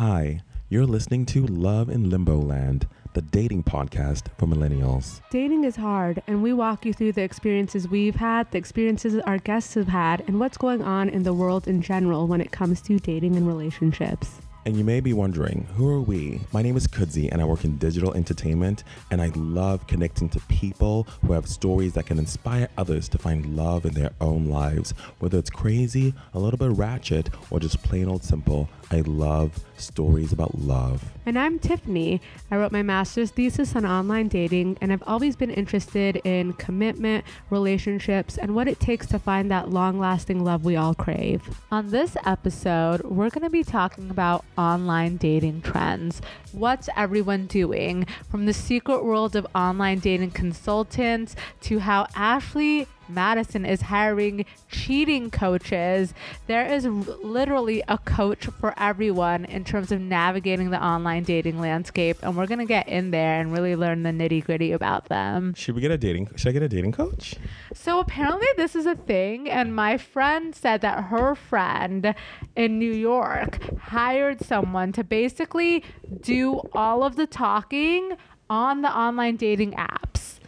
[0.00, 0.40] Hi,
[0.70, 5.20] you're listening to Love in Limbo Land, the dating podcast for millennials.
[5.28, 9.36] Dating is hard, and we walk you through the experiences we've had, the experiences our
[9.36, 12.80] guests have had, and what's going on in the world in general when it comes
[12.80, 14.40] to dating and relationships.
[14.64, 16.40] And you may be wondering, who are we?
[16.50, 20.40] My name is Kudzi, and I work in digital entertainment, and I love connecting to
[20.48, 24.94] people who have stories that can inspire others to find love in their own lives.
[25.18, 30.32] Whether it's crazy, a little bit ratchet, or just plain old simple, I love stories
[30.32, 31.04] about love.
[31.24, 32.20] And I'm Tiffany.
[32.50, 37.24] I wrote my master's thesis on online dating, and I've always been interested in commitment,
[37.50, 41.40] relationships, and what it takes to find that long lasting love we all crave.
[41.70, 46.20] On this episode, we're going to be talking about online dating trends.
[46.50, 48.06] What's everyone doing?
[48.28, 55.30] From the secret world of online dating consultants to how Ashley Madison is hiring cheating
[55.30, 56.14] coaches.
[56.46, 62.18] There is literally a coach for everyone in terms of navigating the online dating landscape,
[62.22, 65.54] and we're gonna get in there and really learn the nitty gritty about them.
[65.54, 66.30] Should we get a dating?
[66.36, 67.36] Should I get a dating coach?
[67.74, 72.14] So apparently this is a thing, and my friend said that her friend
[72.56, 75.84] in New York hired someone to basically
[76.20, 78.16] do all of the talking
[78.48, 80.39] on the online dating apps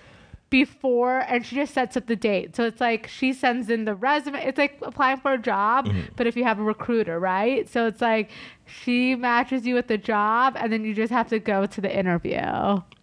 [0.52, 2.54] before and she just sets up the date.
[2.54, 4.38] So it's like she sends in the resume.
[4.44, 7.68] It's like applying for a job, but if you have a recruiter, right?
[7.68, 8.30] So it's like
[8.66, 11.90] she matches you with the job and then you just have to go to the
[11.92, 12.36] interview.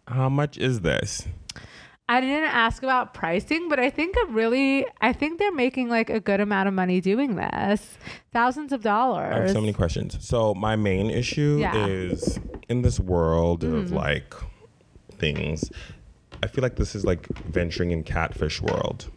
[0.08, 1.28] How much is this?
[2.08, 6.10] I didn't ask about pricing, but I think it really I think they're making like
[6.10, 7.98] a good amount of money doing this.
[8.32, 9.36] Thousands of dollars.
[9.36, 10.18] I have so many questions.
[10.22, 11.74] So my main issue Yeah.
[11.74, 12.14] Mm-hmm.
[12.14, 14.34] is in this world of like
[15.18, 15.70] things.
[16.42, 19.10] I feel like this is like venturing in catfish world.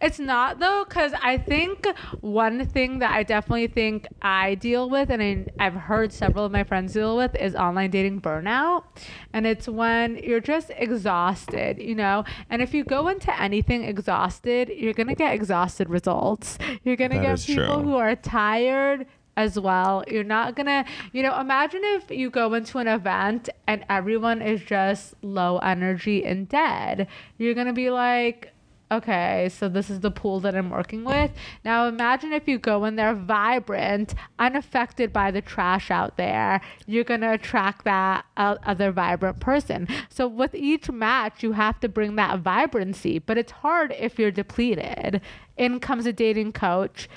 [0.00, 1.86] It's not though, because I think
[2.20, 6.52] one thing that I definitely think I deal with, and I, I've heard several of
[6.52, 8.84] my friends deal with, is online dating burnout.
[9.32, 12.24] And it's when you're just exhausted, you know?
[12.48, 16.58] And if you go into anything exhausted, you're going to get exhausted results.
[16.84, 17.82] You're going to get people true.
[17.82, 19.06] who are tired
[19.36, 20.04] as well.
[20.08, 24.62] You're not gonna, you know, imagine if you go into an event and everyone is
[24.62, 27.08] just low energy and dead.
[27.38, 28.52] You're gonna be like,
[28.90, 31.30] okay, so this is the pool that I'm working with.
[31.64, 36.60] Now imagine if you go in there vibrant, unaffected by the trash out there.
[36.86, 39.88] You're gonna attract that other vibrant person.
[40.10, 44.30] So with each match, you have to bring that vibrancy, but it's hard if you're
[44.30, 45.22] depleted.
[45.56, 47.08] In comes a dating coach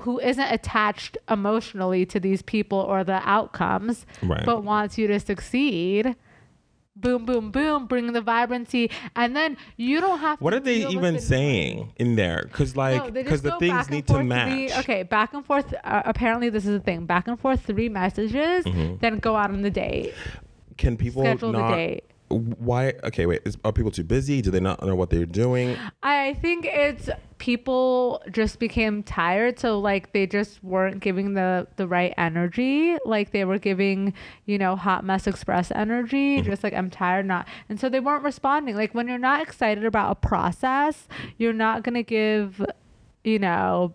[0.00, 4.44] who isn't attached emotionally to these people or the outcomes, Right.
[4.44, 6.16] but wants you to succeed.
[6.96, 10.40] Boom, boom, boom, bring the vibrancy, and then you don't have.
[10.40, 12.42] What are they even the- saying in there?
[12.42, 14.50] Because like, because just the things need to match.
[14.50, 15.72] three- okay, back and forth.
[15.84, 17.06] Uh, apparently, this is the thing.
[17.06, 18.96] Back and forth, three messages, Mm-hmm.
[19.00, 20.12] then go out on the date.
[20.76, 21.70] Can people Schedule the not?
[21.76, 22.04] date.
[22.28, 22.94] Why?
[23.04, 23.42] Okay, wait.
[23.44, 24.42] Is, are people too busy?
[24.42, 25.76] Do they not know what they're doing?
[26.02, 27.08] I think it's
[27.38, 32.96] people just became tired, so like they just weren't giving the the right energy.
[33.04, 34.12] Like they were giving,
[34.46, 36.50] you know, hot mess express energy, mm-hmm.
[36.50, 38.76] just like I'm tired, not, and so they weren't responding.
[38.76, 41.08] Like when you're not excited about a process,
[41.38, 42.64] you're not gonna give,
[43.24, 43.94] you know.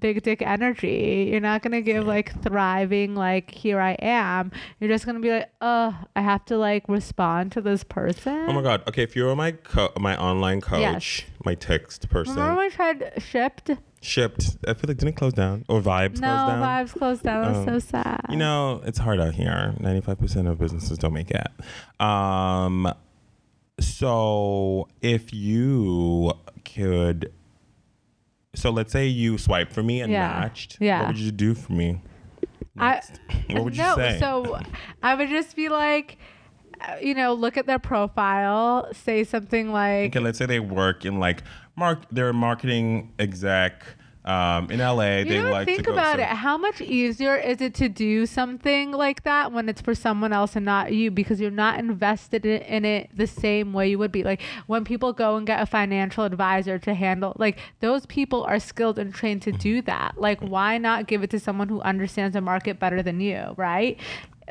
[0.00, 1.28] Big dick energy.
[1.30, 4.50] You're not gonna give like thriving, like here I am.
[4.80, 8.46] You're just gonna be like, oh, I have to like respond to this person.
[8.48, 8.82] Oh my god.
[8.88, 11.22] Okay, if you were my co- my online coach, Yes.
[11.44, 13.70] my text person, Remember when I tried shipped?
[14.00, 14.56] shipped.
[14.66, 16.62] I feel like didn't it close down or vibes No, closed down.
[16.86, 17.54] vibes closed down.
[17.54, 17.64] Oh.
[17.66, 18.20] so sad.
[18.30, 19.74] You know, it's hard out here.
[19.78, 21.46] Ninety-five percent of businesses don't make it.
[22.00, 22.92] Um,
[23.80, 26.32] so if you
[26.64, 27.32] could,
[28.54, 30.28] so let's say you swiped for me and Yeah.
[30.40, 30.76] matched.
[30.80, 31.00] Yeah.
[31.00, 32.00] What would you do for me?
[32.78, 33.00] I-
[33.50, 34.18] what would you no, say?
[34.18, 34.58] so
[35.02, 36.18] I would just be like,
[36.80, 41.04] uh, you know, look at their profile, say something like, okay, let's say they work
[41.04, 41.42] in like
[41.76, 42.00] mark.
[42.10, 43.84] They're a marketing exec.
[44.24, 45.92] Um, in LA, you they know, like think to go.
[45.92, 46.26] about it.
[46.26, 50.54] How much easier is it to do something like that when it's for someone else
[50.54, 54.22] and not you because you're not invested in, it the same way you would be?
[54.22, 58.60] Like when people go and get a financial advisor to handle, like those people are
[58.60, 60.14] skilled and trained to do that.
[60.16, 63.98] Like why not give it to someone who understands the market better than you, right?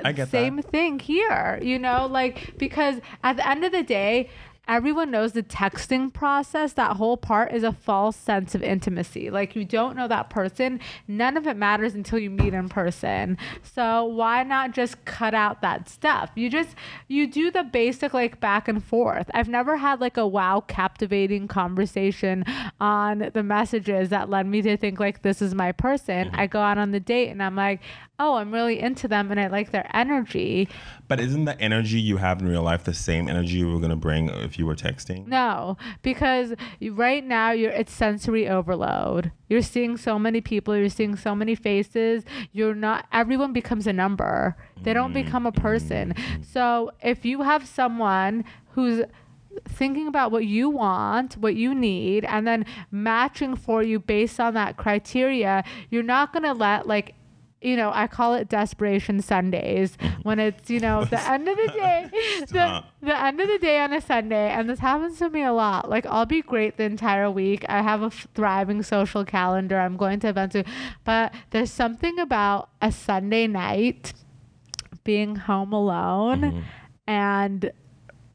[0.04, 0.32] I get that.
[0.32, 4.30] Same thing here, you know, like because at the end of the day,
[4.68, 9.30] everyone knows the texting process, that whole part is a false sense of intimacy.
[9.30, 10.80] Like you don't know that person.
[11.08, 13.38] None of it matters until you meet in person.
[13.64, 16.32] So why not just cut out that stuff?
[16.36, 16.76] You just
[17.08, 19.30] you do the basic like back and forth.
[19.34, 22.46] I've never had like a wow captivating conversation
[22.80, 26.28] on the messages that led me to think like this is my person.
[26.28, 26.40] Mm-hmm.
[26.40, 27.82] I go out on the date and I'm like,
[28.22, 30.70] oh, I'm really into them and I like their energy.
[31.08, 33.96] But isn't the energy you have in real life the same energy you were gonna
[33.96, 35.28] bring uh, if you were texting?
[35.28, 39.32] No, because right now you're it's sensory overload.
[39.48, 42.24] You're seeing so many people, you're seeing so many faces.
[42.52, 44.58] You're not everyone becomes a number.
[44.84, 46.14] They don't become a person.
[46.14, 46.46] Mm, mm.
[46.46, 49.04] So if you have someone who's
[49.68, 54.54] thinking about what you want, what you need, and then matching for you based on
[54.56, 57.16] that criteria, you're not gonna let like
[57.62, 61.68] you know, I call it desperation Sundays when it's, you know, the end of the
[61.74, 62.10] day,
[62.50, 64.50] the, the end of the day on a Sunday.
[64.50, 65.90] And this happens to me a lot.
[65.90, 67.64] Like, I'll be great the entire week.
[67.70, 69.80] I have a f- thriving social calendar.
[69.80, 70.56] I'm going to events,
[71.04, 74.14] but there's something about a Sunday night
[75.04, 76.60] being home alone Mm-hmm.
[77.08, 77.72] and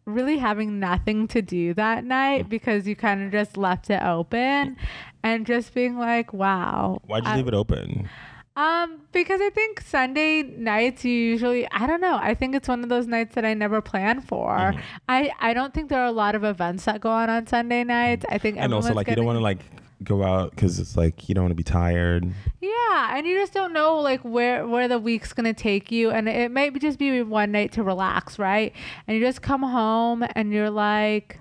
[0.05, 4.77] really having nothing to do that night because you kind of just left it open
[5.25, 7.01] and just being like, wow.
[7.07, 8.09] Why'd you I- leave it open?
[8.57, 12.17] Um, because I think Sunday nights you usually I don't know.
[12.17, 14.49] I think it's one of those nights that I never plan for.
[14.49, 14.81] Mm-hmm.
[15.09, 17.85] I I don't think there are a lot of events that go on on Sunday
[17.85, 18.25] nights.
[18.31, 19.61] I think And also, like, you don't want to like
[20.03, 22.27] go out because it's like you don't want to be tired.
[22.61, 26.27] Yeah, and you just don't know like where where the week's gonna take you, and
[26.27, 28.73] it might be just be one night to relax, right?
[29.07, 31.41] And you just come home and you're like,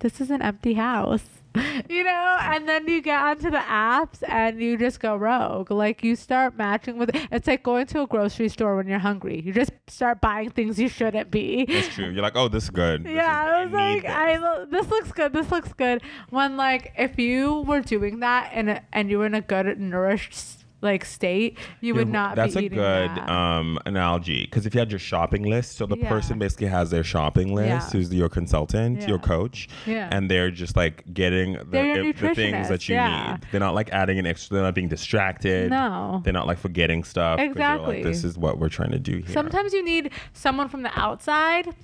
[0.00, 1.37] this is an empty house.
[1.88, 5.70] You know, and then you get onto the apps and you just go rogue.
[5.70, 9.40] Like you start matching with it's like going to a grocery store when you're hungry.
[9.40, 11.64] You just start buying things you shouldn't be.
[11.64, 12.10] That's true.
[12.10, 13.04] You're like, oh, this is good.
[13.04, 14.12] This Yeah, is, I was like, this.
[14.12, 15.32] I this looks good.
[15.32, 16.02] This looks good.
[16.30, 20.57] When like if you were doing that and and you were in a good nourished
[20.80, 22.36] like state, you would not.
[22.36, 23.28] That's be a good that.
[23.28, 26.08] um, analogy because if you had your shopping list, so the Yeah.
[26.08, 27.90] person basically has their shopping list, Yeah.
[27.98, 30.08] who's your consultant, your coach, Yeah.
[30.12, 33.32] and they're just like getting the, They're your if- the things that you yeah.
[33.32, 33.46] need.
[33.50, 34.54] They're not like adding an extra.
[34.54, 35.70] They're not being distracted.
[35.70, 36.20] No.
[36.24, 37.40] They're not like forgetting stuff.
[37.40, 37.96] Exactly.
[37.96, 39.32] Like, this is what we're trying to do here.
[39.32, 41.74] Sometimes you need someone from the outside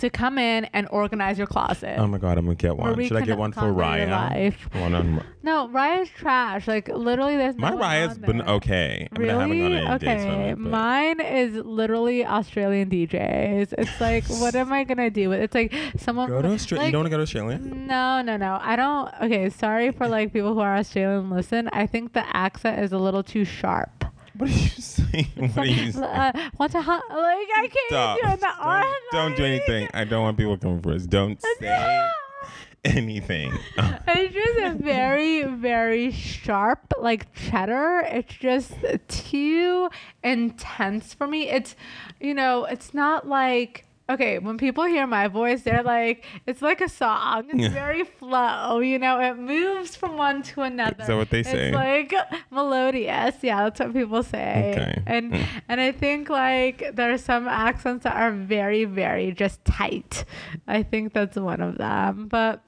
[0.00, 1.96] to come in and organize your closet.
[1.98, 2.94] Oh my god, I'm gonna get one.
[3.02, 4.30] Should I get one for reconfigure your Raya?
[4.30, 4.68] life.
[4.74, 6.66] One on no, Raya's trash.
[6.68, 8.48] Like literally, there's my no Raya's on been there.
[8.48, 9.08] okay.
[9.12, 9.80] I mean, I haven't Really?
[9.80, 10.50] gone on dates from okay.
[10.50, 13.74] it, Mine is literally Australian DJs.
[13.78, 15.40] It's like, what am I gonna do with?
[15.40, 16.28] It's like someone.
[16.28, 16.86] Go to Australia.
[16.86, 17.58] you don't want to go to Australia?
[17.58, 18.58] No, no, no.
[18.60, 19.10] I don't.
[19.22, 21.30] Okay, sorry for like people who are Australian.
[21.30, 24.04] Listen, I think the accent is a little too sharp.
[24.40, 25.26] What are you saying?
[25.36, 26.04] What are you saying?
[26.04, 27.02] Uh, what the hell?
[27.10, 28.18] Like I can't Stop.
[28.18, 28.40] do it.
[28.40, 29.88] Don't, don't do anything.
[29.92, 31.04] I don't want people coming for us.
[31.04, 32.08] Don't say
[32.84, 33.52] anything.
[33.76, 38.02] It's just very, very sharp, like cheddar.
[38.06, 38.72] It's just
[39.08, 39.90] too
[40.24, 41.48] intense for me.
[41.50, 41.76] It's,
[42.20, 43.84] you know, it's not like.
[44.10, 47.46] Okay, when people hear my voice, they're like, it's like a song.
[47.52, 51.02] It's very flow, you know, it moves from one to another.
[51.02, 51.68] Is that what they say?
[51.68, 52.12] It's like
[52.50, 53.36] melodious.
[53.42, 54.72] Yeah, that's what people say.
[54.76, 55.02] Okay.
[55.06, 55.46] And Mm.
[55.68, 60.24] and I think like there are some accents that are very, very just tight.
[60.66, 62.26] I think that's one of them.
[62.28, 62.62] But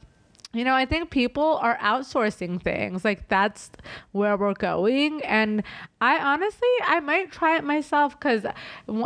[0.54, 3.04] you know, I think people are outsourcing things.
[3.04, 3.70] Like that's
[4.12, 5.22] where we're going.
[5.24, 5.62] And
[6.00, 8.44] I honestly, I might try it myself because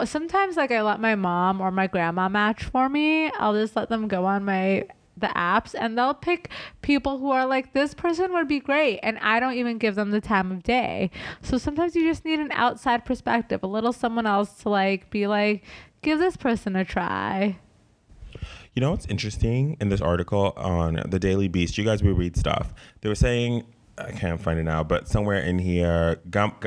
[0.09, 3.31] sometimes, like, I let my mom or my grandma match for me.
[3.39, 4.87] I'll just let them go on my
[5.19, 6.51] the apps and they'll pick
[6.83, 10.11] people who are like this person would be great and I don't even give them
[10.11, 11.11] the time of day.
[11.41, 15.27] So sometimes you just need an outside perspective, a little someone else to like be
[15.27, 15.65] like
[16.03, 17.57] give this person a try.
[18.77, 21.79] You know what's interesting in this article on the Daily Beast?
[21.79, 22.75] You guys will read stuff.
[23.01, 23.65] They were saying,
[23.99, 26.21] I can't find it now, but somewhere in here,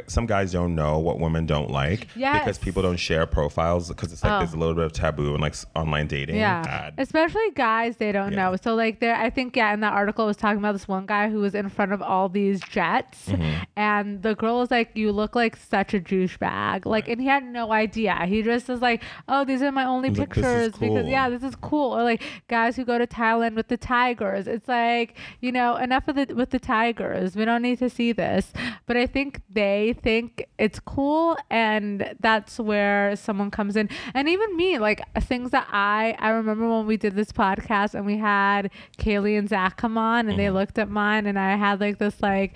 [0.08, 2.40] some guys don't know what women don't like Yes.
[2.40, 4.40] because people don't share profiles because it's like Oh.
[4.40, 6.38] there's a little bit of taboo in like online dating.
[6.38, 6.64] Yeah.
[6.64, 6.96] Bad.
[6.98, 8.50] Especially guys they don't Yeah.
[8.52, 8.56] know.
[8.56, 11.30] So like there I think yeah, in that article was talking about this one guy
[11.30, 13.64] who was in front of all these jets Mm-hmm.
[13.76, 16.86] and the girl was like, You look like such a douchebag.
[16.86, 18.16] Like and he had no idea.
[18.26, 21.08] He just was like, Oh, these are my only He's like, "This is pictures because
[21.08, 21.96] yeah, this is cool.
[21.96, 24.48] Or like guys who go to Thailand with the tigers.
[24.48, 27.19] It's like, you know, enough of the with the tigers.
[27.36, 28.52] We don't need to see this.
[28.86, 33.90] But I think they think it's cool and that's where someone comes in.
[34.14, 38.06] And even me, like things that I I remember when we did this podcast and
[38.06, 40.56] we had Kaylee and Zach come on and they mm-hmm.
[40.56, 42.56] looked at mine and I had like this like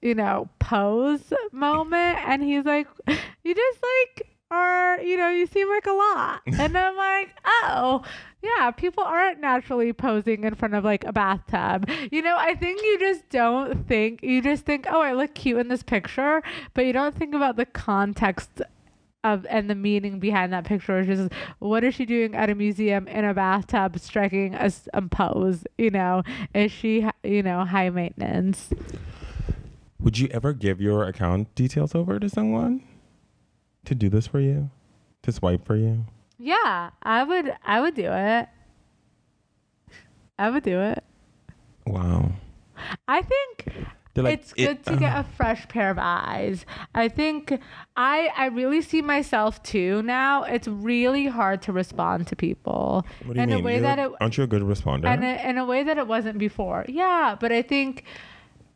[0.00, 2.88] you know, pose moment and he's like,
[3.44, 6.42] You just like are, you know, you seem like a lot.
[6.46, 8.02] And I'm like, oh,
[8.42, 11.88] yeah, people aren't naturally posing in front of like a bathtub.
[12.10, 15.58] You know, I think you just don't think, you just think, oh, I look cute
[15.58, 16.42] in this picture,
[16.74, 18.62] but you don't think about the context
[19.24, 21.28] of and the meaning behind that picture which is
[21.60, 26.24] what is she doing at a museum in a bathtub striking a pose you know
[26.54, 28.72] is she you know high maintenance
[30.02, 32.82] Would you ever give your account details over to someone
[33.84, 34.70] to do this for you?
[35.22, 36.06] To swipe for you?
[36.44, 37.54] Yeah, I would.
[37.64, 38.48] I would do it.
[40.38, 41.04] I would do it.
[41.86, 42.32] Wow.
[43.06, 45.20] I think like, it's good it- to get uh-huh.
[45.20, 46.66] a fresh pair of eyes.
[46.96, 47.58] I think
[47.96, 50.42] I I really see myself too now.
[50.42, 53.58] It's really hard to respond to people What do you in mean?
[53.60, 55.04] a way You're- that it aren't you a good responder?
[55.06, 56.84] and in a way that it wasn't before.
[56.88, 58.04] Yeah, but I think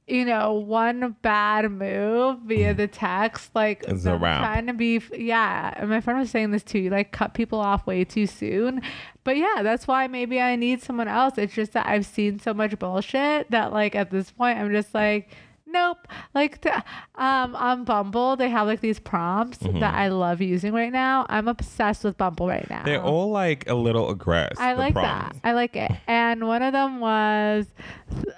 [0.07, 4.41] you know one bad move via the text like It's a wrap.
[4.43, 7.59] trying to be yeah and my friend was saying this too you like cut people
[7.61, 8.83] off way too soon
[9.25, 12.55] but yeah that's why maybe i need someone else it's just that i've seen so
[12.55, 15.29] much bullshit that like at this point i'm just like
[15.67, 16.73] nope like the,
[17.17, 19.81] um on bumble they have like these prompts Mm-hmm.
[19.81, 23.69] that i love using right now i'm obsessed with bumble right now They're all like
[23.69, 24.59] a little aggressive.
[24.59, 25.35] I like that.
[25.43, 25.91] I like it.
[26.07, 27.67] And one of them was,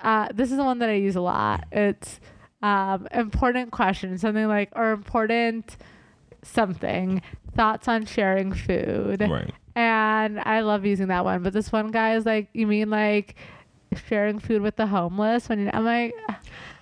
[0.02, 1.64] uh, this is the one that I use a lot.
[1.70, 2.18] It's
[2.62, 5.76] um, important question, something like, or important
[6.42, 7.22] something,
[7.54, 9.20] thoughts on sharing food.
[9.22, 9.52] Right.
[9.74, 11.42] And I love using that one.
[11.42, 13.34] But this one guy is like, you mean like
[14.08, 15.48] sharing food with the homeless?
[15.48, 16.14] When you, I'm like,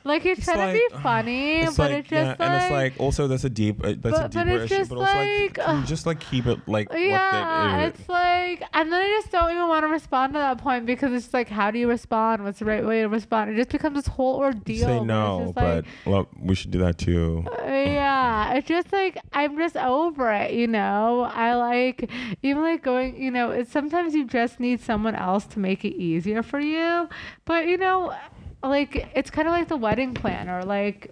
[0.07, 2.55] like you're It's trying like- to be funny, but like, it's just yeah, like, and
[2.63, 4.91] it's like also that's a deep, uh, that's a But- but deeper it's issue, just
[4.91, 8.93] but also like, can just like keep it like yeah, what the, it's like, and
[8.93, 11.71] then I just don't even want to respond to that point because it's like, how
[11.71, 12.45] do you respond?
[12.45, 13.51] What's the right way to respond?
[13.51, 14.87] It just becomes this whole ordeal.
[14.87, 17.45] say no, but like, well, we should do that too.
[17.47, 21.23] uh, yeah, it's just like I'm just over it, you know.
[21.33, 22.11] I like
[22.43, 23.51] even like going, you know.
[23.51, 27.09] It's sometimes you just need someone else to make it easier for you,
[27.45, 28.15] but you know,
[28.69, 31.11] like it's kind of like the wedding planner, like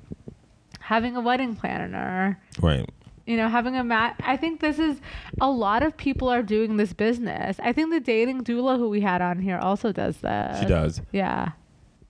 [0.80, 2.88] having a wedding planner Right.
[3.26, 5.00] you know having a mat i think this is
[5.40, 9.00] a lot of people are doing this business i think the dating doula who we
[9.00, 11.00] had on here also does this She does.
[11.10, 11.52] yeah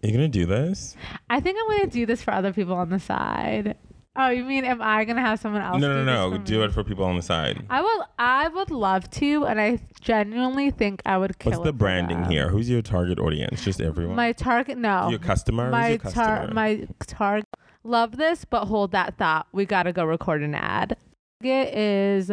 [0.03, 0.97] Are you gonna do this?
[1.31, 3.77] i think i'm gonna do this for other people on the side
[4.16, 6.38] oh you mean am i gonna have someone else No, do no, no.
[6.38, 7.64] this Do it for people on the side.
[7.71, 11.73] i would i would love to and i genuinely think i would kill What's the
[11.73, 12.49] branding here?
[12.49, 13.64] Who's your target audience?
[13.64, 14.16] Just everyone.
[14.16, 15.71] my target no your customer.
[15.71, 17.47] my tar my target
[17.83, 20.97] love this but hold that thought we gotta go record an ad
[21.42, 22.30] target is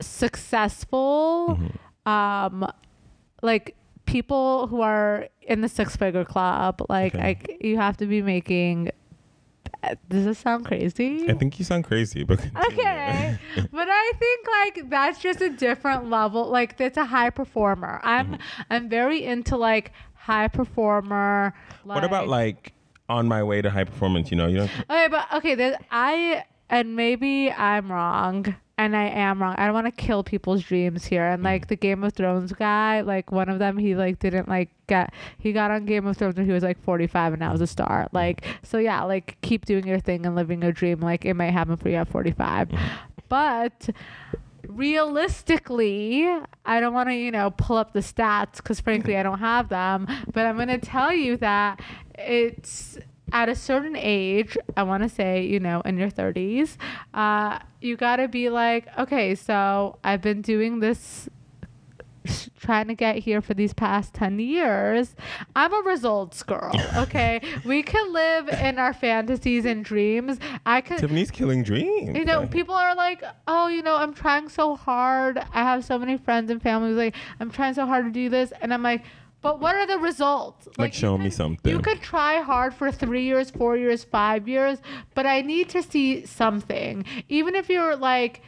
[0.00, 1.58] successful
[2.06, 2.10] Mhm.
[2.10, 2.66] um
[3.42, 3.74] like
[4.06, 7.22] people who are in the six figure club like Okay.
[7.24, 8.90] like you have to be making
[10.08, 12.80] does this sound crazy I think you sound crazy, but continue.
[12.80, 13.38] Okay.
[13.72, 16.48] but I think like that's just a different level.
[16.48, 18.00] Like that's a high performer.
[18.02, 18.62] I'm Mm-hmm.
[18.70, 21.54] I'm very into like high performer.
[21.84, 22.72] Like, what about like
[23.08, 24.30] on my way to high performance?
[24.30, 24.70] You know, you don't.
[24.88, 28.54] Okay, but okay, I and maybe I'm wrong.
[28.78, 29.54] And I am wrong.
[29.58, 31.24] I don't want to kill people's dreams here.
[31.24, 31.68] And like mm.
[31.68, 35.12] the Game of Thrones guy, like one of them, he like didn't like get.
[35.38, 37.66] He got on Game of Thrones when he was like 45, and now was a
[37.66, 38.04] star.
[38.04, 38.08] Mm.
[38.12, 39.02] Like so, yeah.
[39.04, 41.00] Like keep doing your thing and living your dream.
[41.00, 42.78] Like it might happen for you at 45, mm.
[43.28, 43.90] but
[44.66, 46.26] realistically,
[46.64, 49.68] I don't want to, you know, pull up the stats because frankly, I don't have
[49.68, 50.08] them.
[50.32, 51.80] But I'm going to tell you that
[52.14, 52.98] it's
[53.32, 56.76] at a certain age, I want to say, you know, in your 30s,
[57.14, 61.28] uh, you got to be like, okay, so I've been doing this
[62.60, 65.16] trying to get here for these past 10 years.
[65.56, 67.40] I'm a results girl, okay?
[67.64, 70.38] we can live in our fantasies and dreams.
[70.64, 72.16] I can Tiffany's killing dreams.
[72.16, 75.38] you know, Like, people are like, oh, you know, I'm trying so hard.
[75.38, 78.28] I have so many friends and family who's like, I'm trying so hard to do
[78.28, 78.52] this.
[78.60, 79.02] And I'm like,
[79.42, 80.68] but what are the results?
[80.78, 81.70] Like, you show me something.
[81.70, 84.78] You could try hard for three years, four years, five years,
[85.14, 87.04] but I need to see something.
[87.28, 88.42] Even if you're like,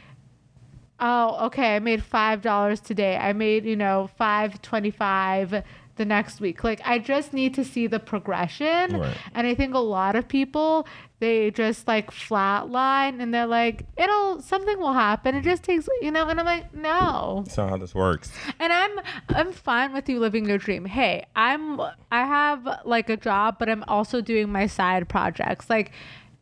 [0.99, 3.17] oh, okay, I made five dollars today.
[3.17, 5.63] I made, you know, five twenty-five
[5.95, 6.63] the next week.
[6.63, 8.99] Like I just need to see the progression.
[8.99, 9.17] Right.
[9.33, 10.87] And I think a lot of people
[11.19, 15.35] they just like flatline and they're like, it'll something will happen.
[15.35, 17.43] It just takes you know, and I'm like, no.
[17.45, 18.31] That's not how this works.
[18.59, 18.99] And I'm
[19.29, 20.85] I'm fine with you living your dream.
[20.85, 25.69] Hey, I'm I have like a job, but I'm also doing my side projects.
[25.69, 25.91] Like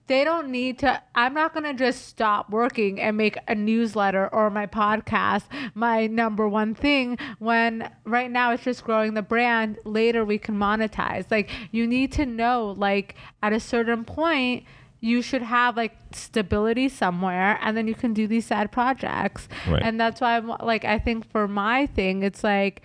[0.07, 4.27] they don't need to I'm not going to just stop working and make a newsletter
[4.33, 5.43] or my podcast
[5.73, 9.77] my number one thing when right now it's just growing the brand.
[9.85, 11.25] Later we can monetize.
[11.31, 14.65] Like you need to know like at a certain point
[14.99, 19.81] you should have like stability somewhere and then you can do these side projects Right.
[19.83, 22.81] and that's why i'm like i think for my thing it's like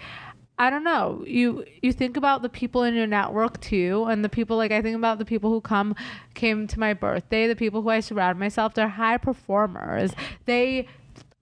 [0.59, 1.23] i don't know.
[1.27, 4.83] You you think about the people in your network too and the people like i
[4.83, 5.95] think about the people who come
[6.35, 10.13] came to my birthday the people who i surround myself they're high performers.
[10.45, 10.87] They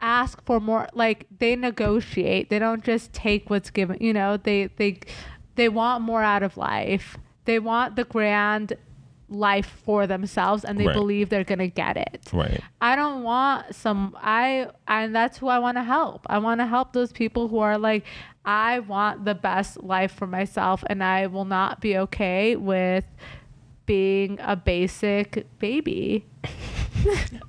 [0.01, 2.51] ask for more like they negotiate.
[2.51, 5.01] They don't just take what's given you know they they
[5.57, 7.17] they want more out of life.
[7.47, 8.75] They want the grand
[9.29, 10.95] life for themselves and they Right.
[10.95, 12.27] believe they're to get it.
[12.33, 12.61] Right.
[12.81, 16.27] I don't want some I and that's who I want to help.
[16.29, 18.05] I want to help those people who are like
[18.45, 23.05] I want the best life for myself and I will not be okay with
[23.87, 26.27] being a basic baby.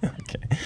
[0.03, 0.57] Okay.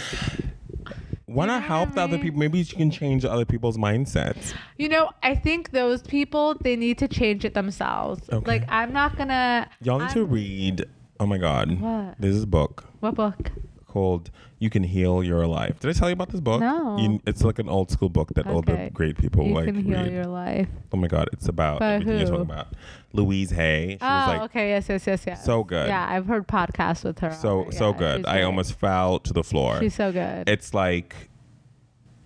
[1.28, 2.40] Want to know I help the other people?
[2.40, 4.54] Maybe you can change other people's mindsets.
[4.78, 8.30] You know, I think those people they need to change it themselves.
[8.30, 8.46] Okay.
[8.46, 10.86] Like I'm not to Y'all need to read.
[11.22, 11.80] Oh my God.
[11.80, 12.16] What?
[12.20, 13.52] There's this book What book?
[13.88, 16.62] called "You Can Heal Your Life." Did I tell you about this book?
[16.62, 16.98] No.
[16.98, 18.90] You, it's like an old school book that all the Okay.
[18.92, 19.68] great people like.
[19.68, 20.14] you like can heal read.
[20.14, 20.68] your life.
[20.92, 21.30] oh my God!
[21.34, 22.32] It's about By everything you're who?
[22.38, 22.68] talking about.
[23.14, 23.98] Louise Hay.
[24.00, 24.70] She oh, was like okay.
[24.70, 25.46] Yes, yes, yes, yes.
[25.46, 25.88] so good.
[25.90, 27.32] Yeah, I've heard podcasts with her.
[27.32, 28.18] so so Yeah, good.
[28.22, 28.44] she's I great.
[28.46, 29.80] almost fell to the floor.
[29.80, 30.50] She's so good.
[30.50, 31.16] it's like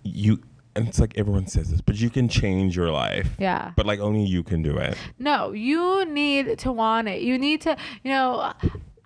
[0.04, 0.40] you,
[0.76, 3.30] and it's like everyone says this, but you can change your life.
[3.38, 3.72] yeah.
[3.76, 4.96] But like only you can do it.
[5.18, 7.22] No, you need to want it.
[7.22, 8.52] You need to, you know,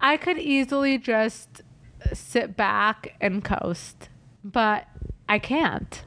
[0.00, 1.62] I could easily just
[2.12, 4.08] sit back and coast,
[4.44, 4.86] but
[5.28, 6.04] I can't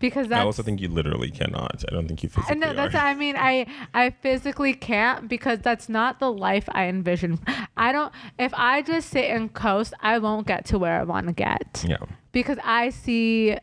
[0.00, 0.40] because that's.
[0.40, 1.84] I also think you literally cannot.
[1.88, 2.94] I don't think you physically know that's.
[2.94, 3.06] are.
[3.06, 7.38] I mean, I I physically can't because that's not the life I envision.
[7.76, 8.12] I don't.
[8.38, 11.84] If I just sit and coast, I won't get to where I want to get
[11.86, 11.98] yeah.
[12.32, 13.56] because I see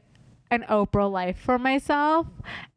[0.51, 2.27] an Oprah life for myself.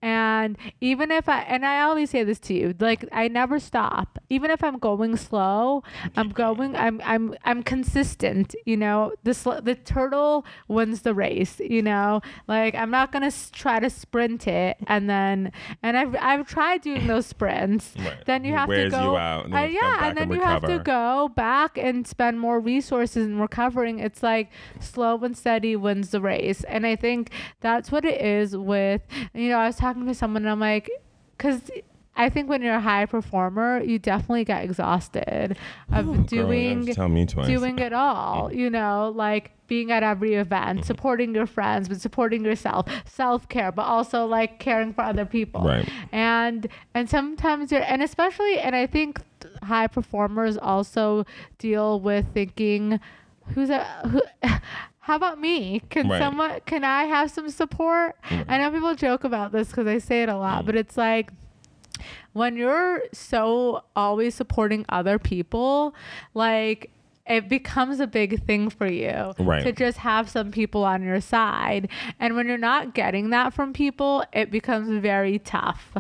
[0.02, 4.18] And even if I, and I always say this to you, like I never stop.
[4.30, 5.82] Even if I'm going slow,
[6.16, 8.54] I'm going, I'm, I'm, I'm consistent.
[8.64, 11.60] You know, the sl- the turtle wins the race.
[11.60, 16.16] You know, like I'm not gonna s- try to sprint it and then, and I've,
[16.18, 17.94] I've tried doing those sprints.
[18.00, 18.24] Right.
[18.24, 20.34] Then you It have to go, out, and then uh, to yeah, and then and
[20.34, 23.98] you have to go back and spend more resources in recovering.
[23.98, 24.50] It's like
[24.80, 26.64] slow and steady wins the race.
[26.64, 29.02] And I think that's what it is with,
[29.34, 30.90] you know, I was talking to someone and I'm like,
[31.36, 31.70] because
[32.16, 35.56] I think when you're a high performer, you definitely get exhausted
[35.92, 37.46] of Ooh, doing yeah, tell me twice.
[37.46, 40.40] doing it all you know like being at every Mm-hmm.
[40.40, 45.62] event supporting your friends but supporting yourself self-care but also like caring for other people
[45.62, 45.88] Right.
[46.12, 49.20] and and sometimes you're and especially and i think
[49.62, 51.25] high performers also
[51.58, 52.99] deal with thinking
[53.54, 54.20] who's a who
[55.00, 56.19] how about me can Right.
[56.21, 58.45] someone can i have some support Right.
[58.49, 60.67] i know people joke about this because i say it a lot Mm.
[60.67, 61.32] but it's like
[62.32, 65.95] when you're so always supporting other people,
[66.32, 66.91] like
[67.26, 69.63] it becomes a big thing for you Right.
[69.65, 71.89] to just have some people on your side.
[72.19, 75.93] And when you're not getting that from people, it becomes very tough.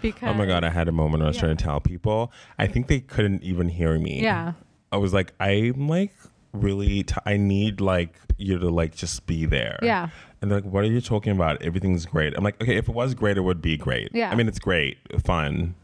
[0.00, 1.42] Because Oh my god, I had a moment where I was Yeah.
[1.42, 2.32] trying to tell people.
[2.58, 4.22] I think they couldn't even hear me.
[4.22, 4.52] Yeah.
[4.90, 6.14] I was like, I'm like
[6.52, 7.02] really.
[7.04, 9.78] T- I need like you to like just be there.
[9.82, 10.08] Yeah.
[10.40, 11.62] And they're like, what are you talking about?
[11.62, 12.34] Everything's great.
[12.36, 14.08] I'm like, okay, if it was great, it would be great.
[14.12, 14.30] Yeah.
[14.30, 15.76] I mean, it's great, fun,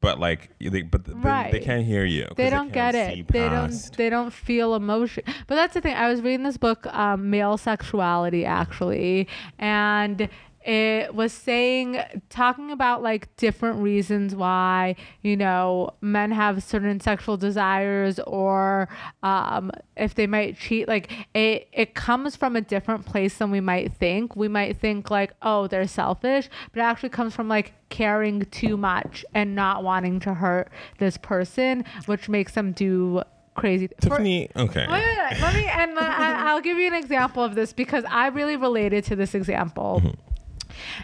[0.00, 1.52] but like, they, but they, Right.
[1.52, 2.26] they can't hear you.
[2.36, 3.28] they don't get can't see it.
[3.28, 3.96] They don't.
[3.96, 5.24] They don't feel emotion.
[5.46, 5.94] But that's the thing.
[5.96, 10.28] I was reading this book, um, Male Sexuality, actually, and
[10.66, 11.98] it was saying,
[12.28, 18.88] talking about like different reasons why you know men have certain sexual desires, or
[19.22, 20.88] um, if they might cheat.
[20.88, 24.34] Like it, it comes from a different place than we might think.
[24.36, 28.76] We might think like, oh, they're selfish, but it actually comes from like caring too
[28.76, 33.22] much and not wanting to hurt this person, which makes them do
[33.54, 33.86] crazy.
[33.86, 34.86] for- Tiffany, okay.
[34.90, 35.40] Wait, wait, wait.
[35.40, 39.04] Let me, and I, I'll give you an example of this because I really related
[39.04, 40.02] to this example.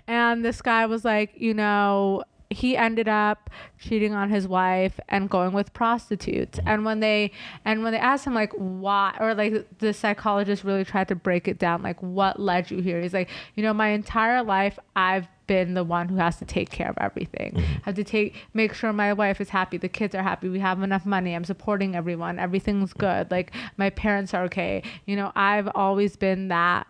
[0.06, 5.28] And this guy was like, you know, he ended up cheating on his wife and
[5.28, 6.60] going with prostitutes.
[6.66, 7.32] And when they
[7.64, 11.48] and when they asked him like why or like the psychologist really tried to break
[11.48, 13.00] it down like what led you here.
[13.00, 16.70] He's like, you know, my entire life I've been the one who has to take
[16.70, 17.52] care of everything.
[17.52, 17.82] Mm-hmm.
[17.82, 20.82] Have to take make sure my wife is happy, the kids are happy, we have
[20.82, 23.30] enough money, I'm supporting everyone, everything's good.
[23.30, 24.82] Like my parents are okay.
[25.06, 26.86] You know, I've always been that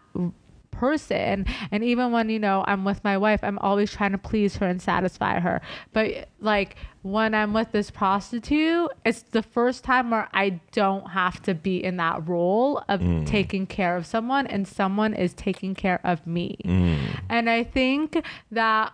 [0.72, 1.46] person.
[1.70, 4.66] And even when you know i'm with my wife i'm always trying to please her
[4.66, 5.60] and satisfy her.
[5.92, 11.40] But like when i'm with this prostitute it's the first time where i don't have
[11.42, 13.26] to be in that role of mm.
[13.26, 16.56] taking care of someone and someone is taking care of me.
[16.64, 16.98] Mm.
[17.28, 18.92] And i think that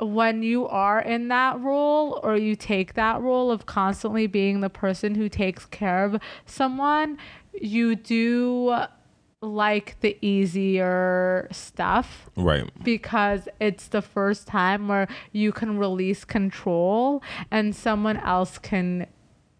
[0.00, 4.70] when you are in that role or you take that role of constantly being the
[4.70, 7.16] person who takes care of someone,
[7.52, 8.76] you do
[9.44, 12.70] like the easier stuff right.
[12.82, 19.06] because it's the first time where you can release control and someone else can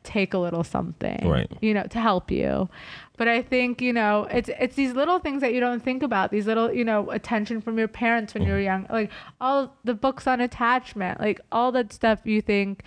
[0.02, 1.50] take a little something Right.
[1.62, 2.68] you know to help you
[3.16, 6.30] but i think you know it's it's these little things that you don't think about
[6.30, 8.84] these little you know attention from your parents when you're mm-hmm.
[8.84, 12.84] young like all the books on attachment like all that stuff you think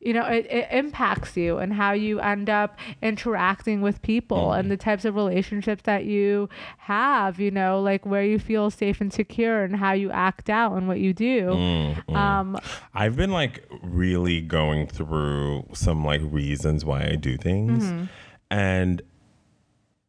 [0.00, 4.58] you know it, it impacts you and how you end up interacting with people Mm.
[4.58, 9.00] and the types of relationships that you have you know like where you feel safe
[9.02, 12.16] and secure and how you act out and what you do Mm, mm.
[12.16, 12.58] um
[12.94, 17.84] I've been like really going through some like reasons why I do things.
[17.84, 18.04] Mm-hmm.
[18.50, 19.02] And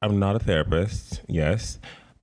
[0.01, 1.77] I'm not a therapist, yes,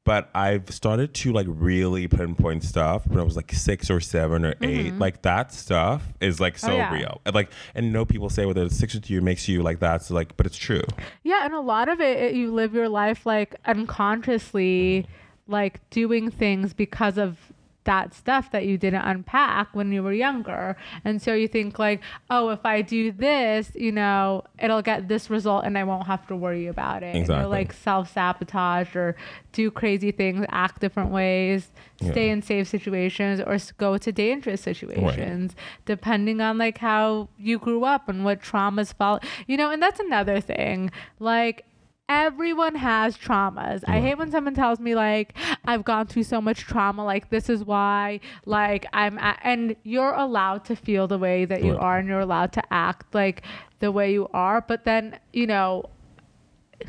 [0.08, 4.42] but I've started to like really pinpoint stuff when I was like six or seven
[4.42, 6.74] or 8 Like that stuff is like so Mm-hmm.
[6.74, 6.94] Oh, yeah.
[6.94, 7.20] real.
[7.26, 10.02] And like, and no people say whether it sticks with you, makes you like that.
[10.02, 10.84] So like, but it's true.
[11.24, 15.06] Yeah, and a lot of it, it you live your life like unconsciously,
[15.46, 17.36] like doing things because of
[17.84, 20.76] that stuff that you didn't unpack when you were younger.
[21.04, 25.30] And so you think like, oh, if I do this, you know, it'll get this
[25.30, 27.16] result and I won't have to worry about it.
[27.16, 27.40] Exactly.
[27.42, 29.16] you'll like self-sabotage or
[29.52, 32.32] do crazy things, act different ways, stay Yeah.
[32.34, 38.08] in safe situations or go to dangerous situations depending on like how you grew up
[38.08, 39.20] and what traumas follow.
[39.46, 40.90] You know, and that's another thing.
[41.18, 41.64] Like
[42.08, 43.84] everyone has traumas.
[43.86, 45.34] I hate when someone tells me like
[45.66, 50.14] I've gone through so much trauma like this is why like I'm a and you're
[50.14, 51.82] allowed to feel the way that you Right.
[51.82, 53.42] are and you're allowed to act like
[53.80, 55.84] the way you are, but then, you know,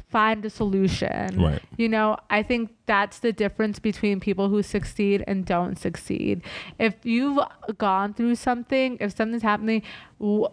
[0.08, 1.41] find a solution.
[1.41, 1.62] Right.
[1.77, 6.41] You know, I think that's the difference between people who succeed and don't succeed.
[6.79, 7.39] If you've
[7.77, 9.82] gone through something, if something's happening,
[10.19, 10.47] w-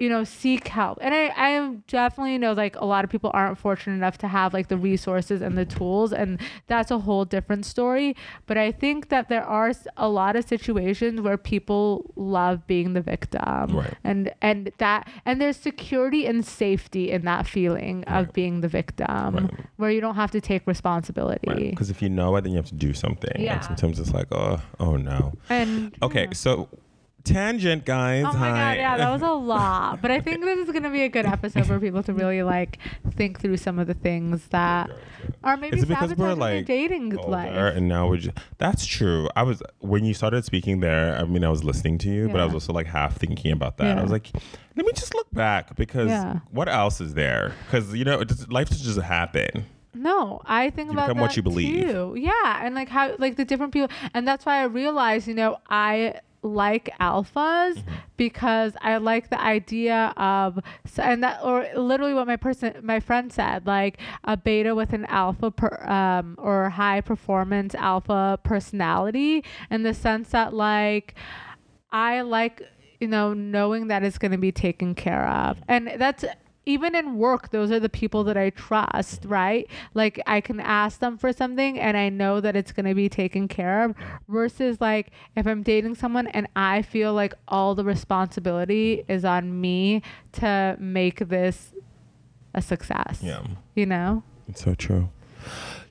[0.00, 0.98] you know, seek help.
[1.02, 4.54] And I, I definitely know like a lot of people aren't fortunate enough to have
[4.54, 8.16] like the resources and the tools, and that's a whole different story.
[8.46, 13.02] But I think that there are a lot of situations where people love being the
[13.02, 13.94] victim, Right.
[14.02, 19.34] and and that and there's security and safety in that feeling of being the victim,
[19.36, 19.50] Right.
[19.76, 21.70] where you don't have to take responsibility.
[21.70, 23.36] Because if you know it, then you have to do something.
[23.38, 23.56] Yeah.
[23.56, 25.34] And sometimes it's like, oh, oh no.
[25.50, 26.32] And Okay, yeah.
[26.32, 26.68] so
[27.24, 28.24] tangent, guys.
[28.26, 28.50] Oh my Hi.
[28.74, 30.00] god, yeah, that was a lot.
[30.02, 32.78] But I think this is gonna be a good episode for people to really like
[33.12, 34.90] think through some of the things that
[35.44, 37.52] are maybe Is because we're, their like, dating life.
[37.76, 41.44] and now we're just that's true i was when you started speaking there i mean
[41.44, 44.02] i was listening to you but i was also like half thinking about that i
[44.02, 44.30] was like
[44.76, 46.40] let me just look back because Yeah.
[46.50, 50.70] what else is there because you know it just, life doesn't just happen No, I
[50.70, 51.88] think You about that what you believe.
[51.90, 52.14] too.
[52.16, 55.58] Yeah, and like how like the different people, and that's why I realized, you know,
[55.68, 57.94] I like alphas Mm-hmm.
[58.16, 60.58] because I like the idea of
[60.96, 65.06] and that or literally what my person my friend said like a beta with an
[65.06, 71.14] alpha per, um or high performance alpha personality in the sense that like
[71.92, 72.62] I like
[73.00, 76.24] you know knowing that it's going to be taken care of and that's
[76.70, 79.68] even in work those are the people that I trust right?
[79.94, 83.08] Like I can ask them for something and I know that it's going to be
[83.08, 83.94] taken care of
[84.28, 89.60] versus like if I'm dating someone and I feel like all the responsibility is on
[89.60, 90.02] me
[90.32, 91.74] to make this
[92.54, 93.42] a success yeah.
[93.74, 94.22] you know?
[94.48, 95.10] It's so true.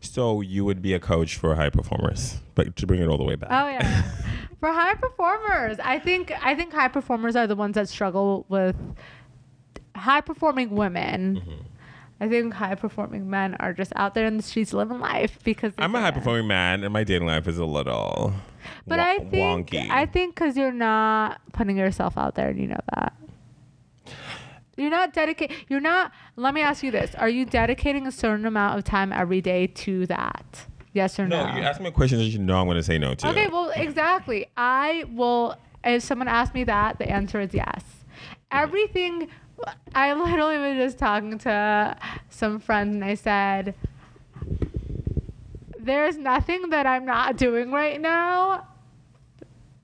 [0.02, 3.24] So you would be a coach for high performers but to bring it all the
[3.24, 3.50] way back.
[3.52, 4.04] Oh yeah.
[4.60, 8.76] For high performers, I think I think high performers are the ones that struggle with
[10.00, 11.42] high performing women.
[11.42, 11.62] Mm-hmm.
[12.22, 15.72] I think high performing men are just out there in the streets living life because
[15.78, 18.34] i'm a high performing man and my dating life is a little
[18.86, 22.60] But wa- I think wonky I think because you're not putting yourself out there, and
[22.60, 23.14] you know that.
[24.76, 25.52] You're not dedicate.
[25.68, 26.12] You're not.
[26.38, 29.68] Let me ask you this: Are you dedicating a certain amount of time every day
[29.68, 30.66] to that?
[30.94, 31.46] Yes or no?
[31.46, 33.30] no you ask me a question that you know i'm going to say no to
[33.30, 34.48] Okay, well, exactly.
[34.58, 37.84] I will, if someone asks me that, the answer is yes.
[38.52, 39.30] Everything,
[39.94, 41.98] I literally was just talking to
[42.30, 43.76] some friends and I said,
[45.80, 48.66] there's nothing that I'm not doing right now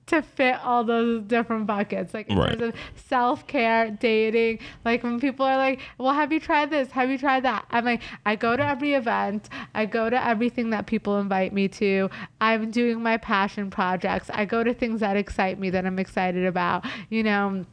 [0.06, 2.14] to fit all those different buckets.
[2.14, 2.50] Like in Right.
[2.56, 6.92] terms of self-care dating like when people are like well have you tried this?
[6.92, 7.66] Have you tried that?
[7.70, 9.48] I'm like i go to every event.
[9.74, 12.08] I go to everything that people invite me to.
[12.40, 14.30] I'm doing my passion projects.
[14.32, 16.84] I go to things that excite me that i'm excited about.
[17.10, 17.66] You know